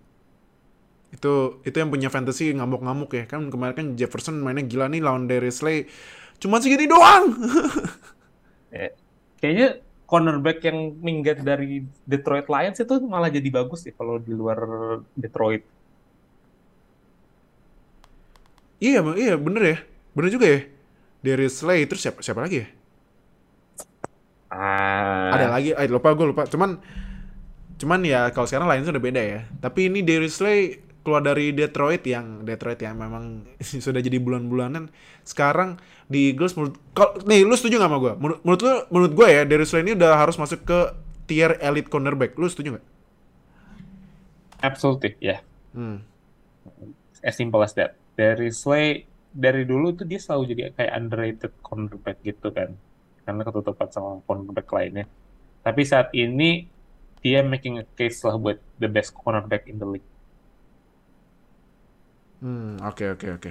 [1.10, 5.26] itu itu yang punya fantasy ngamuk-ngamuk ya kan kemarin kan Jefferson mainnya gila nih lawan
[5.26, 5.90] Darius Slay
[6.38, 7.34] cuma segini doang
[8.70, 8.88] Ya,
[9.40, 9.66] Kayaknya
[10.10, 11.66] cornerback yang minggat dari
[12.12, 14.58] Detroit Lions itu malah jadi bagus sih kalau di luar
[15.22, 15.62] Detroit.
[18.80, 19.76] Iya, iya bener ya.
[20.16, 20.60] Bener juga ya.
[21.24, 22.68] Darius Slay terus siapa siapa lagi ya?
[24.50, 26.42] Ah, Ada lagi, eh, lupa gue lupa.
[26.50, 26.82] Cuman
[27.80, 29.40] cuman ya kalau sekarang lain udah beda ya.
[29.62, 30.76] Tapi ini Darius Slay
[31.10, 33.42] keluar dari Detroit yang Detroit yang memang
[33.84, 34.86] sudah jadi bulan-bulanan.
[35.26, 38.14] Sekarang di Eagles menurut kalau nih lu setuju gak sama gue?
[38.14, 40.78] Menurut, menurut lu menurut gue ya Darius Slay ini udah harus masuk ke
[41.26, 42.38] tier elite cornerback.
[42.38, 42.86] Lu setuju gak?
[44.60, 45.40] absolutely, ya.
[45.74, 46.04] Hmm.
[47.26, 47.98] As simple as that.
[48.14, 52.78] Dari Slay dari dulu tuh dia selalu jadi kayak underrated cornerback gitu kan.
[53.26, 55.10] Karena ketutupan sama cornerback lainnya.
[55.66, 56.70] Tapi saat ini
[57.20, 60.09] dia making a case lah buat the best cornerback in the league.
[62.40, 63.50] Hmm, oke oke oke.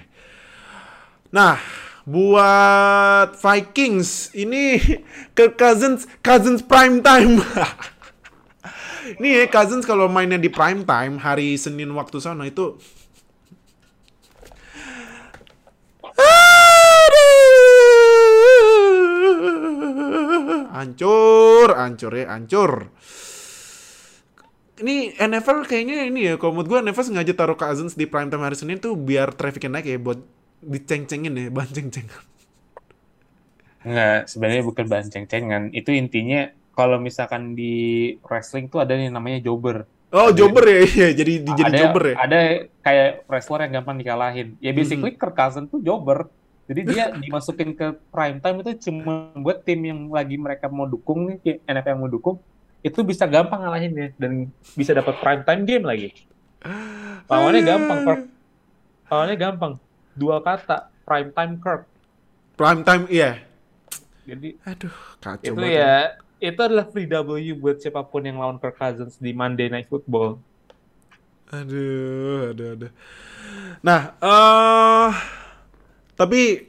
[1.30, 1.62] Nah,
[2.10, 4.82] buat Vikings ini
[5.38, 7.38] ke Cousins Cousins prime time.
[9.22, 12.78] Nih ya Cousins kalau mainnya di prime time hari Senin waktu sana itu
[16.20, 17.40] Aduh.
[20.74, 22.90] Hancur, hancur ya, hancur.
[24.80, 28.44] Ini NFL kayaknya ini ya, kalau menurut gue NFL sengaja taruh Cousins di prime time
[28.44, 30.20] hari Senin tuh biar trafficnya naik ya, buat
[30.60, 32.22] diceng-cengin ya, bahan ceng-cengan.
[33.80, 35.64] Enggak, sebenarnya bukan bahan ceng-cengan.
[35.72, 37.74] Itu intinya kalau misalkan di
[38.24, 39.84] wrestling tuh ada yang namanya jobber.
[40.10, 42.16] Oh, Ada- jobber ya, iya, jadi jadi ada, jobber ya.
[42.18, 42.40] Ada
[42.82, 44.48] kayak wrestler yang gampang dikalahin.
[44.60, 45.20] Ya basically Mhm.
[45.20, 46.28] Kirk Cousins tuh jobber.
[46.66, 51.30] Jadi dia dimasukin ke prime time itu cuma buat tim yang lagi mereka mau dukung
[51.30, 52.36] nih, kayak NFL yang mau dukung,
[52.80, 54.32] itu bisa gampang ngalahin ya dan
[54.76, 56.10] bisa dapat prime time game lagi.
[57.28, 58.22] Lawannya gampang, Kirk.
[59.12, 59.74] Lawannya gampang.
[60.16, 61.84] Dua kata, prime time Kirk.
[62.56, 63.44] Prime time, iya.
[64.28, 65.80] Jadi Aduh, kacau itu banget.
[65.82, 65.96] ya
[66.40, 70.40] itu adalah free W buat siapa pun yang lawan Kirk Cousins di Monday Night Football.
[71.50, 72.92] Aduh, aduh, aduh.
[73.82, 75.12] Nah, eh
[76.14, 76.69] tapi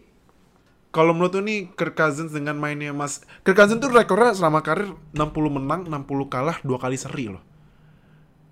[0.91, 4.91] kalau menurut lu nih Kirk Cousins dengan mainnya Mas Kirk Cousins tuh rekornya selama karir
[5.14, 7.43] 60 menang, 60 kalah, dua kali seri loh.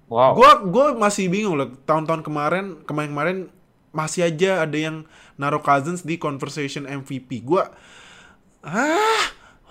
[0.08, 0.38] Wow.
[0.38, 1.74] Gua gua masih bingung loh.
[1.84, 3.50] Tahun-tahun kemarin, kemarin-kemarin
[3.90, 7.42] masih aja ada yang naruh Cousins di conversation MVP.
[7.42, 7.74] Gua
[8.62, 9.24] ah,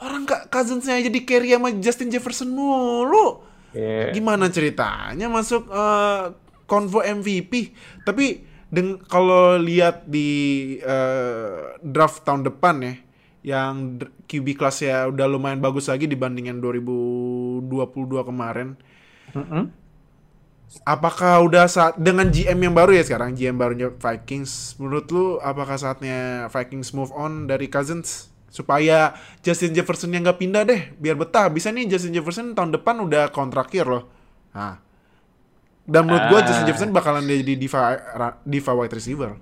[0.04, 3.42] orang kak Cousinsnya aja di carry sama Justin Jefferson mulu.
[3.72, 4.12] Yeah.
[4.12, 6.24] Gimana ceritanya masuk eh,
[6.68, 7.72] konvo MVP?
[8.04, 10.30] Tapi deng kalau lihat di
[10.84, 12.96] eh, draft tahun depan ya,
[13.48, 18.76] yang QB kelasnya udah lumayan bagus lagi dibandingin 2022 kemarin.
[19.32, 19.72] Mm-mm.
[20.84, 25.80] Apakah udah saat dengan GM yang baru ya sekarang GM barunya Vikings menurut lu apakah
[25.80, 31.48] saatnya Vikings move on dari Cousins supaya Justin Jefferson yang nggak pindah deh biar betah
[31.52, 34.08] bisa nih Justin Jefferson tahun depan udah kontrak year loh
[34.56, 34.80] nah
[35.88, 36.46] dan menurut gua Ah.
[36.46, 37.80] Justin Jefferson bakalan jadi diva
[38.44, 39.40] diva wide receiver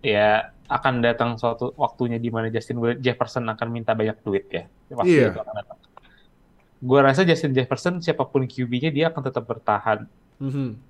[0.00, 4.64] ya akan datang suatu waktunya di mana Justin Jefferson akan minta banyak duit ya.
[4.88, 5.32] Pasti Iya.
[5.32, 5.78] itu akan datang.
[6.78, 10.06] Gue rasa Justin Jefferson siapa pun QB-nya dia akan tetap bertahan.
[10.38, 10.86] Mhm.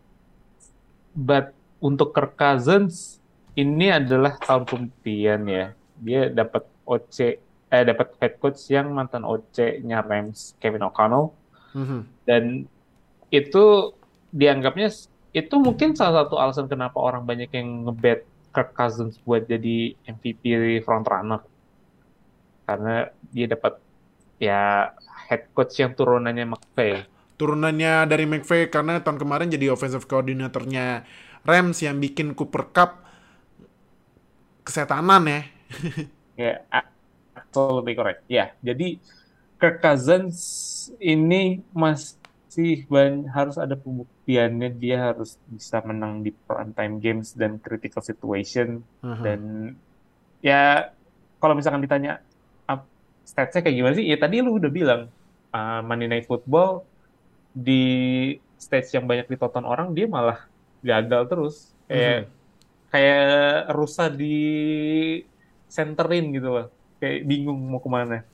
[1.11, 3.19] but untuk Kirk Cousins
[3.53, 5.67] ini adalah tahun pembuktian ya.
[5.97, 7.19] Dia dapat OC
[7.67, 11.35] eh dapat head coach yang mantan OC-nya Rams Kevin O'Connell
[11.73, 12.01] Mhm.
[12.23, 12.43] dan
[13.29, 13.95] itu
[14.33, 14.89] dianggapnya
[15.37, 20.81] itu mungkin salah satu alasan kenapa orang banyak yang ngebet Kirk Cousins buat jadi MVP
[20.83, 21.41] front runner
[22.69, 23.73] karena dia dapat
[24.41, 24.93] ya
[25.29, 27.09] head coach yang turunannya McVay
[27.39, 31.07] Turunannya dari McVay karena tahun kemarin jadi offensive coordinatornya
[31.47, 32.99] Rams yang bikin Cooper Cup
[34.67, 35.41] kesetanan ya.
[36.39, 36.91] Ya, a-
[37.35, 38.23] absolutely correct.
[38.31, 39.03] Ya, jadi
[39.59, 40.39] Kirk Cousins
[41.03, 42.18] ini masih
[42.89, 44.73] ban- harus ada pembuktiannya.
[44.77, 48.81] Dia harus bisa menang di prime time games dan critical situation.
[49.05, 49.23] Mhm.
[49.25, 49.41] dan
[50.39, 50.91] ya
[51.39, 52.23] kalau misalkan ditanya
[52.65, 52.87] up,
[53.23, 54.07] statsnya kayak gimana sih?
[54.07, 55.01] Ya tadi lu udah bilang
[55.53, 56.83] uh, Monday Night Football
[57.55, 57.83] di
[58.59, 60.47] stage yang banyak ditonton orang dia malah
[60.83, 61.57] gagal terus.
[61.89, 62.19] Kayak
[62.89, 63.29] kayak
[63.77, 64.37] rusa di
[65.69, 66.67] centerin gitu loh.
[66.99, 68.25] Kayak bingung mau ke mana.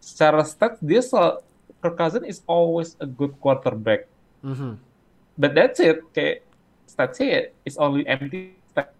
[0.00, 1.40] Secara stats dia sel
[1.84, 4.08] Kirk Cousins is always a good quarterback
[4.40, 4.80] Mhm.
[5.36, 6.40] but that's it kayak
[6.88, 8.96] statsnya is only empty stats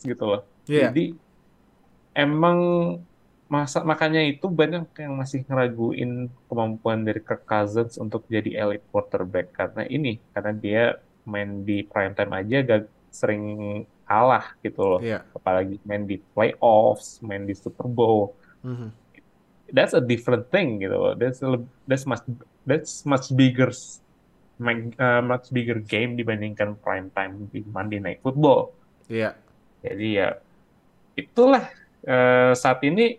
[0.00, 0.88] gitu loh Iya.
[0.88, 1.12] jadi
[2.14, 2.58] emang
[3.48, 9.52] masa makanya itu banyak yang masih ngeraguin kemampuan dari Kirk Cousins untuk jadi elite quarterback
[9.52, 10.82] karena ini karena dia
[11.24, 13.44] main di prime time aja gak sering
[14.04, 15.24] kalah gitu loh Iya.
[15.32, 18.88] apalagi main di playoffs main di Super Bowl Mhm.
[19.72, 21.48] That's a different thing gitu loh that's a,
[21.84, 22.24] that's much
[22.64, 28.72] that's much bigger uh, much bigger game dibandingkan prime time di Monday Night Football
[29.08, 29.36] Iya.
[29.80, 30.28] jadi ya
[31.16, 31.64] itulah
[32.04, 33.18] eh, saat ini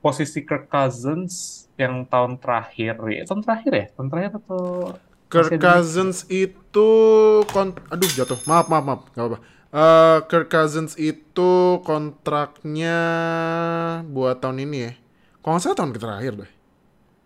[0.00, 4.62] posisi Kirk Cousins yang tahun terakhir ya tahun terakhir ya tahun terakhir atau
[5.32, 6.90] Kirk Cousins itu
[7.48, 8.36] kon aduh jatuh.
[8.44, 9.00] Maaf, maaf, maaf.
[9.16, 9.38] Gak apa-apa.
[9.72, 13.00] Eh, Kirk Cousins itu kontraknya
[14.12, 14.92] buat tahun ini ya.
[15.42, 16.50] Kalau nggak salah tahun terakhir deh.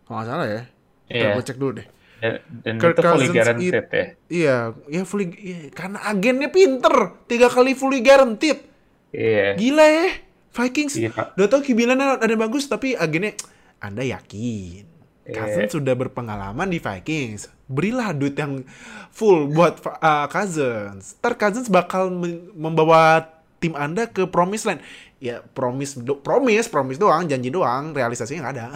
[0.03, 0.63] Kalau nggak salah ya.
[1.07, 1.35] Kita Iya.
[1.35, 1.89] gue cek dulu deh.
[2.17, 2.33] dan,
[2.65, 4.57] dan Kirk itu fully guaranteed it- ya Iya,
[4.89, 6.97] ya fully iya, karena agennya pinter.
[7.27, 8.65] Tiga kali fully guaranteed.
[9.11, 10.09] iya Gila ya.
[10.51, 13.37] Vikings Iya, udah tau kibilannya ada yang bagus tapi agennya
[13.79, 14.89] Anda yakin
[15.23, 15.35] Iya.
[15.35, 17.53] Cousins sudah berpengalaman di Vikings.
[17.67, 18.65] Berilah duit yang
[19.11, 21.19] full buat uh, Cousins.
[21.19, 22.09] Ntar Cousins bakal
[22.55, 23.27] membawa
[23.59, 24.81] tim Anda ke promise land.
[25.17, 28.67] Ya promise, do- promise, promise doang, janji doang, realisasinya nggak ada.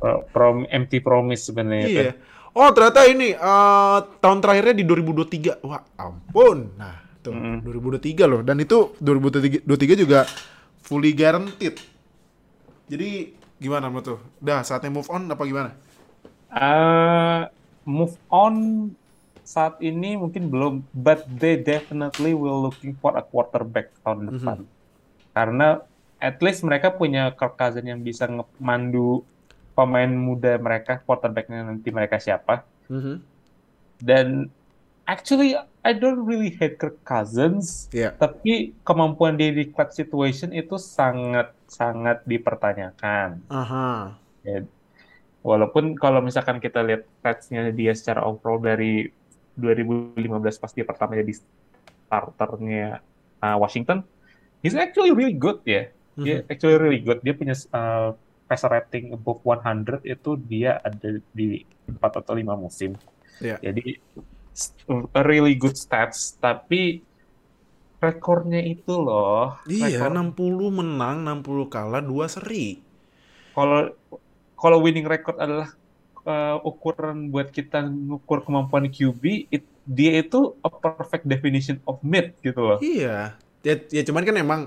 [0.00, 2.12] Pro- prom empty promise sebenarnya iya.
[2.52, 5.64] Oh ternyata ini uh, tahun terakhirnya di 2023.
[5.64, 6.72] Wah ampun.
[6.76, 7.62] Nah tuh Mm.
[7.64, 8.40] 2023 loh.
[8.42, 10.26] Dan itu 2023 juga
[10.82, 11.78] fully guaranteed.
[12.90, 14.18] Jadi gimana menurut tuh?
[14.42, 15.70] Udah saatnya move on apa gimana?
[16.52, 17.48] Uh,
[17.86, 18.54] move on
[19.42, 24.58] saat ini mungkin belum, but they definitely will looking for a quarterback tahun depan.
[25.32, 25.80] Karena
[26.16, 29.24] at least mereka punya Kirk Cousins yang bisa ngemandu
[29.72, 32.62] pemain muda mereka, quarterbacknya nanti mereka siapa.
[33.98, 34.52] Dan
[35.02, 38.14] actually I don't really hate Kirk Cousins, Iya.
[38.14, 43.42] tapi kemampuan dia di clutch situation itu sangat sangat dipertanyakan.
[43.50, 44.14] Aha.
[44.46, 44.62] Ya,
[45.42, 49.10] walaupun kalau misalkan kita lihat stats-nya dia secara overall dari
[49.58, 50.22] 2015
[50.62, 51.34] pas dia pertama jadi
[52.06, 53.02] starternya
[53.42, 54.06] uh, Washington,
[54.62, 55.90] he's actually really good ya.
[56.14, 57.18] Dia actually really good.
[57.20, 62.94] Dia punya uh, passer rating above 100 itu dia ada di 4 atau 5 musim.
[63.40, 63.56] Iya.
[63.58, 63.96] Jadi
[65.14, 67.00] a really good stats, tapi
[67.96, 69.56] rekornya itu loh.
[69.64, 72.82] Iya, rekor- 60 menang, 60 kalah, 2 seri.
[73.52, 73.92] kalau
[74.56, 75.76] kalau winning record adalah
[76.24, 82.32] uh, ukuran buat kita ngukur kemampuan QB, it- dia itu a perfect definition of mid
[82.40, 82.78] gitu loh.
[82.78, 83.34] Iya.
[83.62, 84.60] Ya, ya cuman kan emang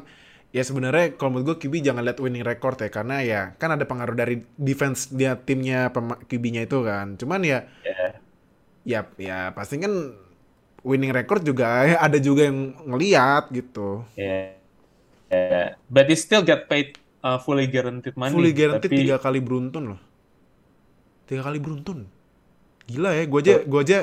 [0.55, 3.83] ya sebenarnya kalau menurut gue QB jangan lihat winning record ya karena ya kan ada
[3.83, 5.91] pengaruh dari defense dia timnya
[6.31, 7.19] QB-nya itu kan.
[7.19, 7.67] Cuman ya
[8.87, 9.91] ya ya pasti kan
[10.85, 14.05] winning record juga ya ada juga yang ngeliat gitu.
[14.15, 14.55] Yeah.
[15.27, 15.75] Yeah.
[15.91, 18.31] But he still get paid uh, fully guaranteed money.
[18.31, 20.01] Fully guaranteed Tapi- tiga kali beruntun loh.
[21.25, 22.05] Tiga kali beruntun.
[22.85, 23.99] Gila ya, gue aja gue aja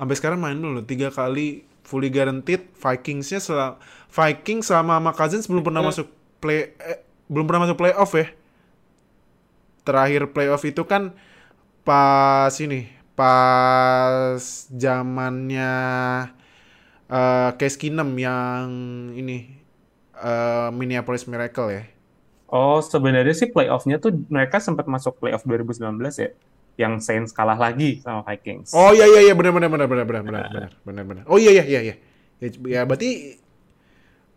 [0.00, 3.76] sampai sekarang main dulu loh, tiga kali fully guaranteed Vikingsnya selama
[4.08, 5.88] Vikings sama sama Cousins belum pernah Eh.
[5.90, 6.06] masuk
[6.40, 8.26] play eh, belum pernah masuk playoff ya.
[9.84, 11.12] Terakhir playoff itu kan
[11.84, 14.40] pas ini pas
[14.72, 15.72] zamannya
[17.10, 18.66] eh Case Keenum yang
[19.12, 19.52] ini
[20.16, 21.84] eh, Minneapolis Miracle ya.
[22.48, 26.30] Oh, sebenarnya sih playoff-nya tuh mereka sempat masuk playoff 2019 ya.
[26.74, 28.74] Yang Saints kalah lagi sama Vikings.
[28.74, 31.24] Oh iya iya iya benar benar benar benar benar benar benar benar benar.
[31.30, 31.96] Oh iya iya iya iya.
[32.42, 33.38] Ya, ya berarti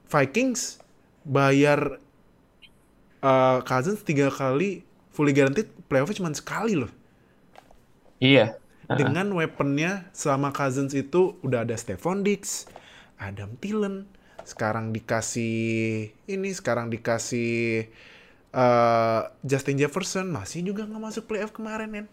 [0.08, 0.80] Vikings
[1.26, 1.98] bayar
[3.26, 6.92] uh, Cousins tiga kali fully guaranteed playoff cuma sekali loh.
[8.22, 8.58] Iya.
[8.88, 12.72] Dengan weaponnya selama Cousins itu udah ada Stephon Diggs,
[13.20, 14.08] Adam Thielen,
[14.48, 17.92] sekarang dikasih ini, sekarang dikasih
[18.56, 22.08] uh, Justin Jefferson, masih juga nggak masuk playoff kemarin kan.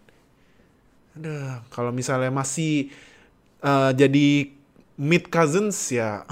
[1.15, 2.91] Aduh, kalau misalnya masih
[3.63, 4.51] uh, jadi
[4.95, 6.27] mid Cousins ya,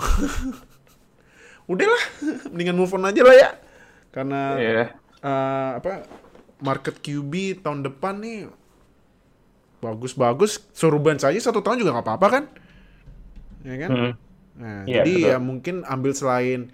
[1.71, 2.03] udahlah,
[2.51, 3.49] mendingan move on aja lah ya,
[4.11, 4.83] karena Iya.
[5.23, 6.03] uh, apa
[6.59, 8.39] market QB tahun depan nih
[9.79, 12.43] bagus-bagus suruh bench aja satu tahun juga nggak apa-apa kan
[13.63, 14.11] ya kan Mm.
[14.55, 15.27] nah, Iya, jadi betul.
[15.27, 16.71] ya mungkin ambil selain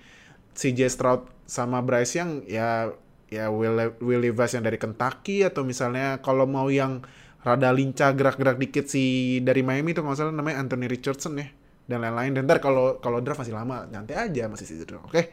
[0.53, 2.93] CJ Stroud sama Bryce Young ya
[3.29, 7.01] ya Will, Will Levis yang dari Kentucky atau misalnya kalau mau yang
[7.39, 11.47] rada lincah gerak-gerak dikit si dari Miami itu nggak salah namanya Anthony Richardson ya
[11.89, 15.23] dan lain-lain dan ntar kalau kalau draft masih lama nyantai aja masih sih oke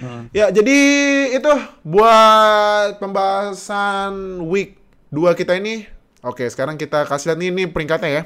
[0.00, 0.32] Hmm.
[0.32, 0.78] Ya, jadi
[1.36, 1.52] itu
[1.84, 4.80] buat pembahasan week
[5.12, 5.84] 2 kita ini.
[6.24, 8.22] Oke, sekarang kita kasih lihat nih ini peringkatnya ya.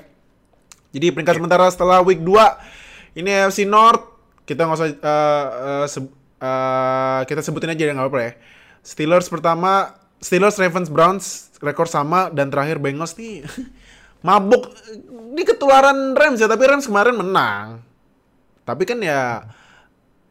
[0.94, 4.06] Jadi peringkat sementara setelah week 2 ini AFC North
[4.46, 8.32] kita nggak usah eh, eh, seb- eh, kita sebutin aja ya nggak apa-apa ya.
[8.86, 13.44] Steelers pertama, Steelers, Ravens, Browns rekor sama dan terakhir Bengals nih
[14.26, 14.72] mabuk
[15.36, 17.84] di ketularan Rams ya, tapi Rams kemarin menang.
[18.64, 19.44] Tapi kan ya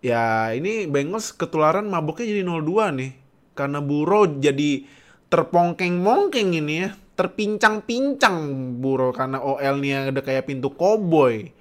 [0.02, 3.12] ya ini Bengals ketularan mabuknya jadi 0-2 nih.
[3.54, 4.90] Karena Burrow jadi
[5.30, 6.90] terpongkeng-mongkeng ini ya.
[7.14, 8.36] Terpincang-pincang
[8.82, 11.54] Burrow karena OL-nya udah kayak pintu koboi.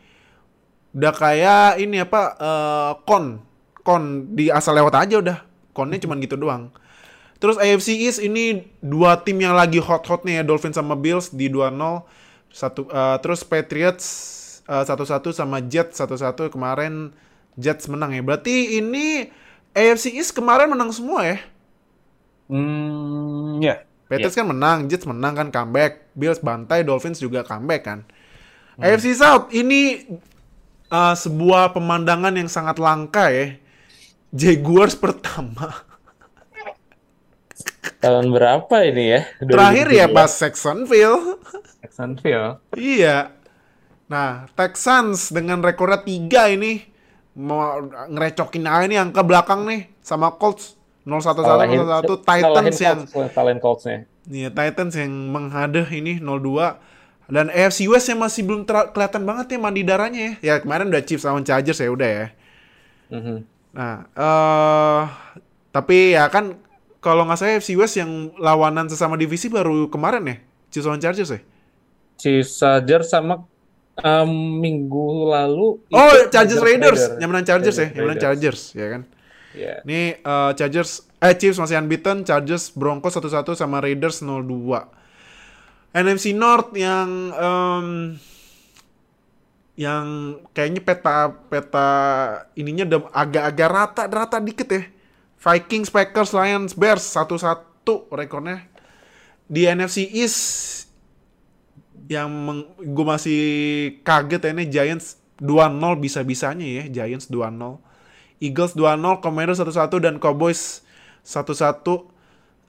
[0.97, 3.45] Udah kayak ini apa eh, kon.
[3.85, 5.39] Kon di asal lewat aja udah.
[5.77, 6.73] Konnya cuman gitu doang.
[7.43, 11.75] Terus AFC East ini dua tim yang lagi hot-hotnya ya Dolphins sama Bills di 2-0.
[12.55, 14.07] Satu eh, terus Patriots
[14.71, 17.11] eh, satu-satu sama Jets satu-satu kemarin
[17.59, 18.23] Jets menang ya.
[18.23, 19.27] Berarti ini
[19.75, 21.43] AFC East kemarin menang semua ya.
[22.47, 23.83] Hmm, ya.
[24.07, 28.07] Patriots kan menang, Jets menang kan comeback, Bills bantai, Dolphins juga comeback kan.
[28.79, 30.05] AFC South ini
[30.93, 33.57] uh, sebuah pemandangan yang sangat langka ya.
[34.31, 35.92] Jaguars pertama.
[38.03, 39.21] Tahun berapa ini ya?
[39.39, 41.39] Terakhir ya pas Jacksonville.
[41.79, 42.59] Jacksonville.
[42.75, 43.31] iya.
[44.11, 46.83] Nah, Texans dengan rekornya 3 ini
[47.39, 47.81] mau
[48.11, 50.77] ngerecokin aja nih angka belakang nih sama Colts
[51.09, 52.99] 0-1-1 0-1 Titans yang
[53.33, 54.05] Talent Colts-nya.
[54.29, 56.77] Iya, Titans yang menghadeh ini 0-2
[57.33, 60.33] dan AFC West yang masih belum kelihatan banget ya mandi darahnya ya.
[60.43, 62.27] Ya kemarin udah Chiefs lawan Chargers ya udah ya.
[63.09, 63.37] Mhm.
[63.73, 65.03] Nah, eh
[65.73, 66.61] tapi ya kan
[67.03, 70.37] kalau nggak salah AFC West yang lawanan sesama divisi baru kemarin ya.
[70.71, 71.41] Chiefs lawan Chargers ya.
[72.15, 73.43] Chiefs Chargers sama
[73.99, 74.31] em,
[74.63, 77.03] minggu lalu Oh, Chargers Raiders.
[77.11, 77.19] Raider.
[77.19, 78.23] Yang menang Chargers ya, yang menang Raiders.
[78.23, 79.03] Chargers ya kan.
[79.53, 79.75] Iya.
[79.85, 84.47] Ini eh, Chargers eh Chiefs masih unbeaten, Chargers Broncos 1-1 sama Raiders 0-2.
[85.93, 87.87] NFC North yang em,
[89.73, 90.05] yang
[90.55, 91.89] kayaknya peta peta
[92.55, 94.83] ininya udah agak-agak rata rata dikit ya.
[95.43, 97.83] Vikings, Packers, Lions, Bears 1-1
[98.15, 98.63] rekornya.
[99.51, 100.41] Di NFC East
[102.07, 103.41] yang gue masih
[104.07, 107.79] kaget ya ini Giants 2-0 bisa-bisanya ya Giants 2-0
[108.43, 110.83] Eagles 2-0 Commanders 1-1 dan Cowboys
[111.23, 111.83] 1-1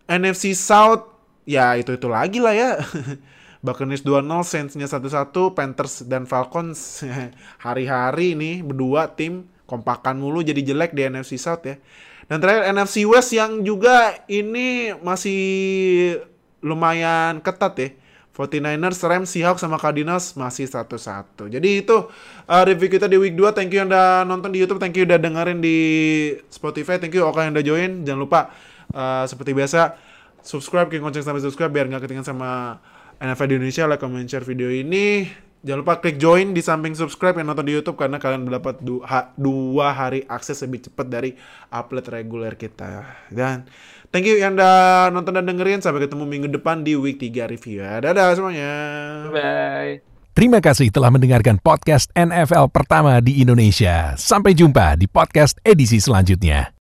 [0.05, 1.09] NFC South
[1.49, 2.71] ya itu-itu lagi lah ya.
[3.65, 7.01] Buccaneers 2-0 Saints-nya 1-1 Panthers dan Falcons.
[7.65, 11.79] Hari-hari ini berdua tim kompakan mulu jadi jelek di NFC South ya
[12.27, 15.41] dan terakhir NFC West yang juga ini masih
[16.63, 17.89] lumayan ketat ya
[18.33, 21.53] 49ers, Rams, Seahawks, sama Cardinals masih satu-satu.
[21.53, 22.09] Jadi itu
[22.49, 23.53] uh, review kita di week 2.
[23.53, 24.81] Thank you yang udah nonton di YouTube.
[24.81, 25.77] Thank you udah dengerin di
[26.49, 26.97] Spotify.
[26.97, 28.01] Thank you Oka yang udah join.
[28.01, 28.49] Jangan lupa
[28.89, 29.93] uh, seperti biasa
[30.41, 32.49] subscribe, klik lonceng sampai subscribe biar nggak ketinggalan sama
[33.21, 33.85] NFL di Indonesia.
[33.85, 35.29] Like, comment, share video ini.
[35.63, 38.99] Jangan lupa klik join di samping subscribe yang nonton di YouTube karena kalian mendapat du-
[39.07, 41.31] ha- dua hari akses lebih cepat dari
[41.71, 43.07] upload reguler kita.
[43.31, 43.63] Dan
[44.11, 45.79] thank you yang udah nonton dan dengerin.
[45.79, 48.03] Sampai ketemu minggu depan di week 3 review ya.
[48.03, 48.71] Dadah semuanya.
[49.31, 50.03] Bye.
[50.35, 54.19] Terima kasih telah mendengarkan podcast NFL pertama di Indonesia.
[54.19, 56.67] Sampai jumpa di podcast edisi selanjutnya.